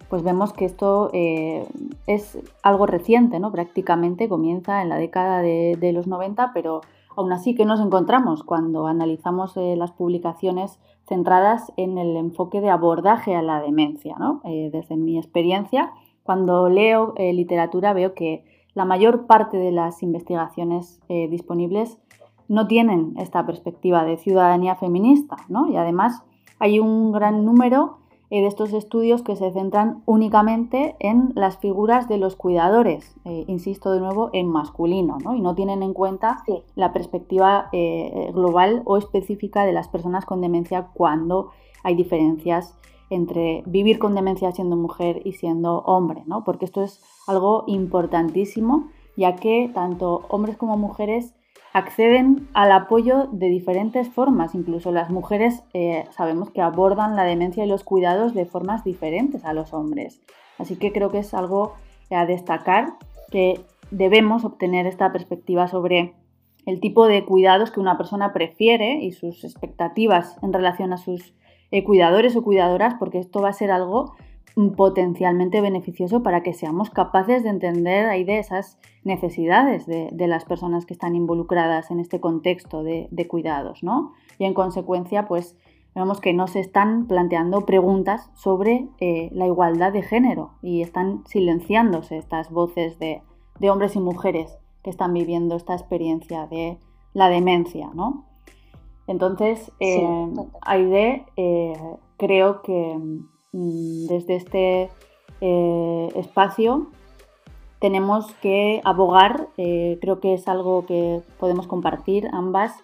pues 0.08 0.22
vemos 0.22 0.52
que 0.52 0.64
esto 0.64 1.10
es 1.12 2.38
algo 2.62 2.86
reciente, 2.86 3.40
¿no? 3.40 3.50
Prácticamente 3.50 4.28
comienza 4.28 4.82
en 4.82 4.88
la 4.88 4.96
década 4.96 5.42
de, 5.42 5.90
los 5.92 6.06
90, 6.06 6.52
pero 6.54 6.82
aún 7.16 7.32
así, 7.32 7.54
¿qué 7.54 7.64
nos 7.64 7.80
encontramos 7.80 8.42
cuando 8.42 8.86
analizamos 8.86 9.56
eh, 9.56 9.74
las 9.76 9.92
publicaciones 9.92 10.78
centradas 11.08 11.72
en 11.76 11.98
el 11.98 12.16
enfoque 12.16 12.60
de 12.60 12.70
abordaje 12.70 13.34
a 13.34 13.42
la 13.42 13.60
demencia? 13.60 14.16
Eh, 14.44 14.70
desde 14.72 14.96
mi 14.96 15.18
experiencia, 15.18 15.92
cuando 16.22 16.68
leo 16.68 17.14
literatura 17.16 17.92
veo 17.92 18.14
que 18.14 18.44
la 18.74 18.84
mayor 18.84 19.26
parte 19.26 19.56
de 19.56 19.70
las 19.70 20.02
investigaciones 20.02 21.00
disponibles 21.08 21.98
no 22.48 22.66
tienen 22.66 23.14
esta 23.16 23.46
perspectiva 23.46 24.04
de 24.04 24.16
ciudadanía 24.16 24.74
feminista. 24.74 25.36
Y 25.70 25.76
además 25.76 26.24
hay 26.58 26.80
un 26.80 27.12
gran 27.12 27.44
número 27.44 27.98
eh, 28.28 28.40
de 28.40 28.48
estos 28.48 28.72
estudios 28.72 29.22
que 29.22 29.36
se 29.36 29.52
centran 29.52 30.02
únicamente 30.04 30.96
en 30.98 31.32
las 31.36 31.58
figuras 31.58 32.08
de 32.08 32.18
los 32.18 32.34
cuidadores, 32.34 33.14
eh, 33.24 33.44
insisto 33.46 33.92
de 33.92 34.00
nuevo, 34.00 34.30
en 34.32 34.48
masculino, 34.48 35.18
¿no? 35.22 35.36
y 35.36 35.40
no 35.40 35.54
tienen 35.54 35.84
en 35.84 35.94
cuenta 35.94 36.42
la 36.74 36.92
perspectiva 36.92 37.68
eh, 37.72 38.30
global 38.34 38.82
o 38.84 38.96
específica 38.96 39.64
de 39.64 39.72
las 39.72 39.86
personas 39.86 40.24
con 40.24 40.40
demencia 40.40 40.88
cuando 40.92 41.50
hay 41.84 41.94
diferencias 41.94 42.76
entre 43.10 43.62
vivir 43.66 44.00
con 44.00 44.16
demencia 44.16 44.50
siendo 44.50 44.74
mujer 44.74 45.22
y 45.24 45.34
siendo 45.34 45.78
hombre, 45.82 46.24
¿no? 46.26 46.42
porque 46.42 46.64
esto 46.64 46.82
es 46.82 47.00
algo 47.28 47.62
importantísimo, 47.68 48.88
ya 49.16 49.36
que 49.36 49.70
tanto 49.72 50.22
hombres 50.28 50.56
como 50.56 50.76
mujeres 50.76 51.36
acceden 51.76 52.48
al 52.54 52.72
apoyo 52.72 53.28
de 53.32 53.50
diferentes 53.50 54.08
formas. 54.08 54.54
Incluso 54.54 54.92
las 54.92 55.10
mujeres 55.10 55.62
eh, 55.74 56.06
sabemos 56.10 56.50
que 56.50 56.62
abordan 56.62 57.16
la 57.16 57.24
demencia 57.24 57.66
y 57.66 57.68
los 57.68 57.84
cuidados 57.84 58.32
de 58.32 58.46
formas 58.46 58.82
diferentes 58.82 59.44
a 59.44 59.52
los 59.52 59.74
hombres. 59.74 60.22
Así 60.58 60.76
que 60.76 60.90
creo 60.90 61.10
que 61.10 61.18
es 61.18 61.34
algo 61.34 61.74
a 62.10 62.24
destacar 62.24 62.94
que 63.30 63.60
debemos 63.90 64.46
obtener 64.46 64.86
esta 64.86 65.12
perspectiva 65.12 65.68
sobre 65.68 66.14
el 66.64 66.80
tipo 66.80 67.06
de 67.06 67.26
cuidados 67.26 67.70
que 67.70 67.80
una 67.80 67.98
persona 67.98 68.32
prefiere 68.32 68.94
y 69.02 69.12
sus 69.12 69.44
expectativas 69.44 70.38
en 70.42 70.54
relación 70.54 70.94
a 70.94 70.96
sus 70.96 71.34
eh, 71.72 71.84
cuidadores 71.84 72.36
o 72.36 72.42
cuidadoras, 72.42 72.94
porque 72.94 73.18
esto 73.18 73.42
va 73.42 73.50
a 73.50 73.52
ser 73.52 73.70
algo 73.70 74.14
potencialmente 74.76 75.60
beneficioso 75.60 76.22
para 76.22 76.42
que 76.42 76.54
seamos 76.54 76.88
capaces 76.88 77.42
de 77.42 77.50
entender 77.50 78.06
ahí 78.06 78.24
de 78.24 78.38
esas 78.38 78.78
necesidades 79.04 79.86
de, 79.86 80.10
las 80.26 80.46
personas 80.46 80.86
que 80.86 80.94
están 80.94 81.14
involucradas 81.14 81.90
en 81.90 82.00
este 82.00 82.20
contexto 82.20 82.82
de, 82.82 83.28
cuidados, 83.28 83.82
¿no? 83.82 84.14
Y 84.38 84.46
en 84.46 84.54
consecuencia, 84.54 85.28
pues 85.28 85.58
vemos 85.94 86.20
que 86.22 86.32
no 86.32 86.46
se 86.46 86.60
están 86.60 87.06
planteando 87.06 87.66
preguntas 87.66 88.30
sobre 88.34 88.88
eh, 88.98 89.28
la 89.32 89.46
igualdad 89.46 89.92
de 89.92 90.02
género 90.02 90.52
y 90.62 90.80
están 90.80 91.22
silenciándose 91.26 92.16
estas 92.16 92.50
voces 92.50 92.98
de, 92.98 93.22
hombres 93.70 93.94
y 93.94 94.00
mujeres 94.00 94.56
que 94.82 94.88
están 94.88 95.12
viviendo 95.12 95.56
esta 95.56 95.74
experiencia 95.74 96.46
de 96.46 96.78
la 97.12 97.28
demencia, 97.28 97.90
¿no? 97.94 98.24
Entonces, 99.06 99.70
eh, 99.80 100.32
Aide, 100.62 101.26
eh, 101.36 101.74
creo 102.16 102.62
que 102.62 102.98
desde 103.56 104.36
este 104.36 104.90
eh, 105.40 106.08
espacio 106.14 106.88
tenemos 107.78 108.32
que 108.40 108.80
abogar, 108.84 109.48
eh, 109.58 109.98
creo 110.00 110.18
que 110.20 110.34
es 110.34 110.48
algo 110.48 110.86
que 110.86 111.20
podemos 111.38 111.66
compartir 111.66 112.28
ambas, 112.32 112.74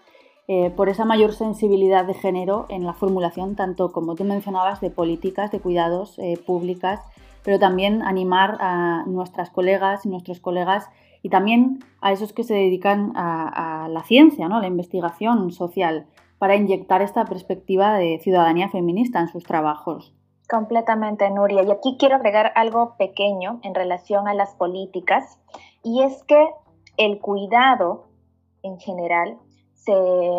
eh, 0.49 0.71
por 0.71 0.89
esa 0.89 1.05
mayor 1.05 1.33
sensibilidad 1.33 2.05
de 2.05 2.15
género 2.15 2.67
en 2.69 2.85
la 2.85 2.93
formulación, 2.93 3.57
tanto 3.57 3.91
como 3.91 4.15
tú 4.15 4.25
mencionabas, 4.25 4.81
de 4.81 4.91
políticas 4.91 5.51
de 5.51 5.61
cuidados 5.61 6.19
públicas, 6.47 7.01
pero 7.43 7.59
también 7.59 8.03
animar 8.03 8.59
a 8.61 9.05
nuestras 9.07 9.51
colegas 9.51 10.05
y 10.05 10.11
nuestros 10.11 10.41
colegas 10.41 10.89
y 11.23 11.31
también 11.31 11.79
a 12.01 12.13
esos 12.13 12.33
que 12.33 12.45
se 12.45 12.55
dedican 12.55 13.13
a, 13.15 13.89
la 13.89 14.03
ciencia, 14.03 14.49
¿no? 14.49 14.57
a 14.57 14.61
la 14.61 14.67
investigación 14.67 15.53
social, 15.53 16.07
para 16.39 16.57
inyectar 16.57 17.01
esta 17.03 17.25
perspectiva 17.25 17.97
de 17.97 18.19
ciudadanía 18.19 18.69
feminista 18.69 19.21
en 19.21 19.29
sus 19.29 19.45
trabajos. 19.45 20.13
Completamente, 20.53 21.31
Nuria. 21.31 21.63
Y 21.63 21.71
aquí 21.71 21.97
quiero 21.99 22.17
agregar 22.17 22.53
algo 22.57 22.95
pequeño 22.99 23.59
en 23.63 23.75
relación 23.75 24.29
a 24.29 24.35
las 24.35 24.55
políticas, 24.55 25.39
y 25.83 26.03
es 26.03 26.23
que 26.25 26.47
el 26.99 27.21
cuidado 27.21 28.05
en 28.63 28.79
general 28.79 29.39
se 29.73 29.95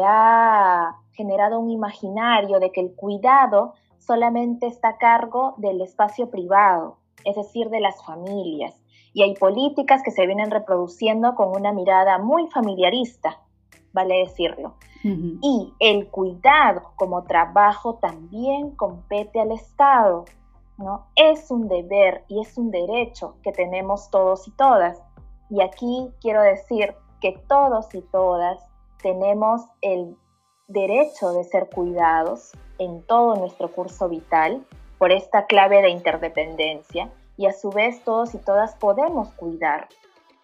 ha 0.05 0.97
generado 1.13 1.59
un 1.59 1.71
imaginario 1.71 2.59
de 2.59 2.71
que 2.71 2.81
el 2.81 2.93
cuidado 2.93 3.73
solamente 3.97 4.67
está 4.67 4.89
a 4.89 4.97
cargo 4.99 5.55
del 5.57 5.81
espacio 5.81 6.29
privado, 6.29 6.97
es 7.25 7.35
decir, 7.35 7.71
de 7.71 7.79
las 7.79 8.05
familias. 8.05 8.79
Y 9.13 9.23
hay 9.23 9.33
políticas 9.33 10.03
que 10.03 10.11
se 10.11 10.27
vienen 10.27 10.51
reproduciendo 10.51 11.33
con 11.33 11.57
una 11.59 11.73
mirada 11.73 12.19
muy 12.19 12.47
familiarista, 12.51 13.39
vale 13.93 14.19
decirlo. 14.19 14.75
Y 15.03 15.73
el 15.79 16.07
cuidado 16.09 16.93
como 16.95 17.23
trabajo 17.23 17.95
también 17.95 18.71
compete 18.71 19.41
al 19.41 19.51
Estado, 19.51 20.23
¿no? 20.77 21.07
Es 21.15 21.51
un 21.51 21.67
deber 21.67 22.23
y 22.29 22.39
es 22.39 22.57
un 22.57 22.71
derecho 22.71 23.35
que 23.43 23.51
tenemos 23.51 24.09
todos 24.09 24.47
y 24.47 24.51
todas. 24.51 25.01
Y 25.49 25.61
aquí 25.61 26.09
quiero 26.21 26.41
decir 26.41 26.95
que 27.19 27.37
todos 27.47 27.93
y 27.93 28.01
todas 28.01 28.65
tenemos 29.01 29.61
el 29.81 30.15
derecho 30.67 31.33
de 31.33 31.43
ser 31.43 31.69
cuidados 31.69 32.53
en 32.79 33.03
todo 33.03 33.35
nuestro 33.35 33.69
curso 33.69 34.07
vital 34.07 34.65
por 34.97 35.11
esta 35.11 35.45
clave 35.45 35.81
de 35.81 35.89
interdependencia 35.89 37.11
y 37.35 37.45
a 37.45 37.53
su 37.53 37.69
vez 37.69 38.03
todos 38.03 38.33
y 38.33 38.37
todas 38.37 38.75
podemos 38.75 39.29
cuidar 39.33 39.89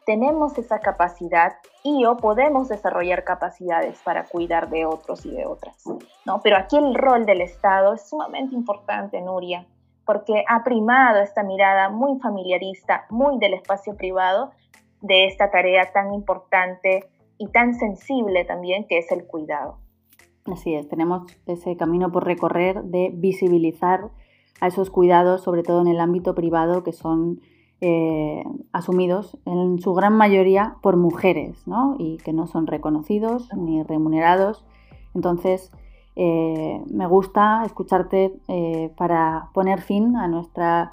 tenemos 0.10 0.58
esa 0.58 0.80
capacidad 0.80 1.58
y 1.84 2.04
o 2.06 2.18
podemos 2.18 2.68
desarrollar 2.68 3.24
capacidades 3.24 4.02
para 4.04 4.26
cuidar 4.26 4.72
de 4.72 4.84
otros 4.88 5.24
y 5.24 5.30
de 5.30 5.46
otras, 5.46 5.84
¿no? 6.26 6.42
Pero 6.42 6.58
aquí 6.58 6.78
el 6.78 6.96
rol 6.96 7.28
del 7.28 7.42
Estado 7.42 7.94
es 7.94 8.10
sumamente 8.10 8.56
importante, 8.56 9.22
Nuria, 9.22 9.68
porque 10.08 10.44
ha 10.48 10.64
primado 10.64 11.22
esta 11.22 11.44
mirada 11.44 11.90
muy 11.90 12.20
familiarista, 12.20 13.06
muy 13.12 13.38
del 13.38 13.54
espacio 13.54 13.96
privado 13.96 14.50
de 15.02 15.28
esta 15.28 15.52
tarea 15.52 15.94
tan 15.94 16.12
importante 16.12 17.08
y 17.38 17.46
tan 17.50 17.76
sensible 17.76 18.46
también 18.46 18.88
que 18.88 18.98
es 18.98 19.12
el 19.12 19.28
cuidado. 19.28 19.78
Así 20.52 20.74
es, 20.74 20.90
tenemos 20.90 21.32
ese 21.46 21.78
camino 21.78 22.12
por 22.12 22.26
recorrer 22.26 22.82
de 22.82 23.12
visibilizar 23.14 24.10
a 24.60 24.66
esos 24.66 24.90
cuidados, 24.90 25.44
sobre 25.44 25.62
todo 25.62 25.82
en 25.82 25.88
el 25.88 26.00
ámbito 26.00 26.34
privado, 26.34 26.84
que 26.84 26.94
son 26.94 27.42
eh, 27.82 28.44
asumidos 28.74 29.38
en 29.46 29.80
su 29.80 29.94
gran 29.94 30.14
mayoría 30.14 30.76
por 30.82 30.98
mujeres 30.98 31.66
¿no? 31.66 31.96
y 31.98 32.18
que 32.18 32.34
no 32.34 32.46
son 32.46 32.68
reconocidos 32.68 33.48
ni 33.56 33.84
remunerados. 33.84 34.66
Entonces, 35.16 35.72
eh, 36.18 36.82
me 36.92 37.08
gusta 37.08 37.64
escucharte 37.66 38.34
eh, 38.50 38.92
para 38.98 39.50
poner 39.54 39.82
fin 39.82 40.18
a 40.18 40.28
nuestra 40.28 40.90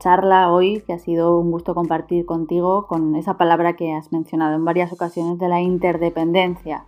charla 0.00 0.50
hoy, 0.50 0.82
que 0.84 0.92
ha 0.92 0.98
sido 0.98 1.38
un 1.38 1.52
gusto 1.52 1.72
compartir 1.72 2.26
contigo 2.26 2.88
con 2.88 3.14
esa 3.14 3.36
palabra 3.36 3.76
que 3.76 3.92
has 3.92 4.10
mencionado 4.10 4.56
en 4.56 4.64
varias 4.64 4.92
ocasiones 4.92 5.38
de 5.38 5.46
la 5.46 5.60
interdependencia. 5.60 6.86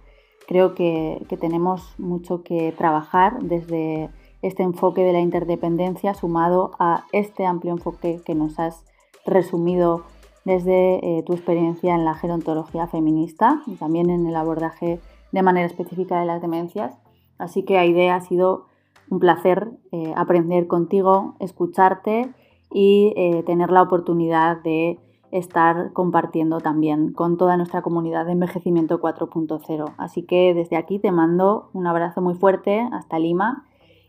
Creo 0.48 0.74
que, 0.74 1.24
que 1.28 1.36
tenemos 1.36 1.94
mucho 1.98 2.42
que 2.42 2.72
trabajar 2.72 3.42
desde 3.42 4.10
este 4.46 4.62
enfoque 4.62 5.02
de 5.02 5.12
la 5.12 5.20
interdependencia 5.20 6.14
sumado 6.14 6.72
a 6.78 7.04
este 7.12 7.44
amplio 7.44 7.72
enfoque 7.72 8.20
que 8.24 8.34
nos 8.34 8.58
has 8.58 8.84
resumido 9.24 10.02
desde 10.44 11.18
eh, 11.18 11.22
tu 11.24 11.32
experiencia 11.32 11.94
en 11.94 12.04
la 12.04 12.14
gerontología 12.14 12.86
feminista 12.86 13.62
y 13.66 13.74
también 13.74 14.10
en 14.10 14.26
el 14.26 14.36
abordaje 14.36 15.00
de 15.32 15.42
manera 15.42 15.66
específica 15.66 16.20
de 16.20 16.26
las 16.26 16.40
demencias. 16.40 16.96
Así 17.38 17.64
que 17.64 17.78
Aide 17.78 18.10
ha 18.10 18.20
sido 18.20 18.66
un 19.10 19.18
placer 19.18 19.72
eh, 19.90 20.12
aprender 20.16 20.68
contigo, 20.68 21.34
escucharte 21.40 22.32
y 22.72 23.12
eh, 23.16 23.42
tener 23.44 23.70
la 23.70 23.82
oportunidad 23.82 24.62
de 24.62 25.00
estar 25.32 25.92
compartiendo 25.92 26.60
también 26.60 27.12
con 27.12 27.36
toda 27.36 27.56
nuestra 27.56 27.82
comunidad 27.82 28.26
de 28.26 28.32
envejecimiento 28.32 29.00
4.0. 29.00 29.94
Así 29.98 30.22
que 30.22 30.54
desde 30.54 30.76
aquí 30.76 31.00
te 31.00 31.10
mando 31.10 31.70
un 31.72 31.88
abrazo 31.88 32.22
muy 32.22 32.34
fuerte 32.34 32.88
hasta 32.92 33.18
Lima 33.18 33.64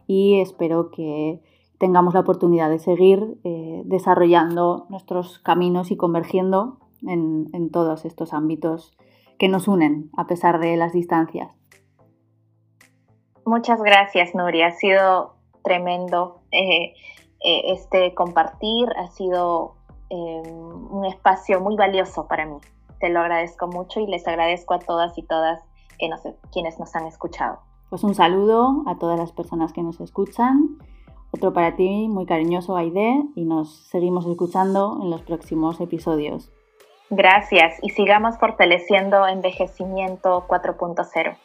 y 0.08 0.39
espero 0.39 0.89
que 0.89 1.41
tengamos 1.78 2.14
la 2.14 2.22
oportunidad 2.22 2.70
de 2.70 2.80
seguir 2.80 3.38
eh, 3.43 3.82
desarrollando 3.86 4.88
nuestros 4.89 5.39
caminos 5.39 5.91
y 5.91 5.97
convergiendo 5.97 6.80
en, 7.05 7.70
todos 7.72 8.05
estos 8.05 8.34
ámbitos 8.34 8.97
que 9.38 9.49
nos 9.49 9.68
unen 9.68 10.10
a 10.18 10.26
pesar 10.26 10.60
de 10.60 10.78
las 10.78 10.93
distancias. 10.93 11.51
Muchas 13.45 13.82
gracias, 13.82 14.34
Nuria. 14.34 14.68
Ha 14.68 14.72
sido 14.72 15.36
tremendo 15.64 16.41
eh, 16.51 16.93
eh, 17.43 17.74
este 17.74 18.16
compartir, 18.16 18.89
ha 18.97 19.08
sido 19.10 19.76
un 20.10 21.03
espacio 21.03 21.60
muy 21.60 21.76
valioso 21.76 22.28
para 22.30 22.45
mí. 22.45 22.55
Te 23.01 23.10
lo 23.10 23.20
agradezco 23.20 23.68
mucho 23.68 23.99
y 23.99 24.08
les 24.08 24.26
agradezco 24.26 24.74
a 24.74 24.80
todas 24.80 25.18
y 25.18 25.24
todas 25.24 25.62
quienes 26.49 26.80
nos 26.80 26.95
han 26.95 27.05
escuchado. 27.08 27.60
Pues 27.89 28.03
un 28.03 28.15
saludo 28.15 28.83
a 28.85 28.97
todas 28.97 29.17
las 29.17 29.31
personas 29.31 29.71
que 29.71 29.81
nos 29.81 30.01
escuchan, 30.01 30.77
Otro 31.31 31.53
para 31.53 31.75
ti, 31.75 32.07
muy 32.07 32.25
cariñoso, 32.25 32.75
Aide, 32.77 33.23
y 33.35 33.45
nos 33.45 33.88
seguimos 33.89 34.25
escuchando 34.25 34.99
en 35.01 35.09
los 35.09 35.21
próximos 35.21 35.79
episodios. 35.81 36.51
Gracias 37.09 37.75
y 37.81 37.89
sigamos 37.89 38.38
fortaleciendo 38.38 39.27
Envejecimiento 39.27 40.45
4.0. 40.47 41.38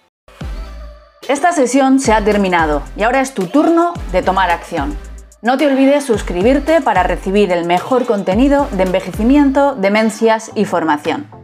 Esta 1.28 1.52
sesión 1.52 2.00
se 2.00 2.12
ha 2.12 2.24
terminado 2.24 2.82
y 2.96 3.04
ahora 3.04 3.20
es 3.20 3.34
tu 3.34 3.46
turno 3.46 3.92
de 4.10 4.22
tomar 4.22 4.50
acción. 4.50 4.96
No 5.42 5.56
te 5.56 5.66
olvides 5.66 6.04
suscribirte 6.04 6.80
para 6.80 7.02
recibir 7.04 7.52
el 7.52 7.66
mejor 7.66 8.06
contenido 8.06 8.66
de 8.72 8.84
envejecimiento, 8.84 9.74
demencias 9.74 10.50
y 10.54 10.64
formación. 10.64 11.41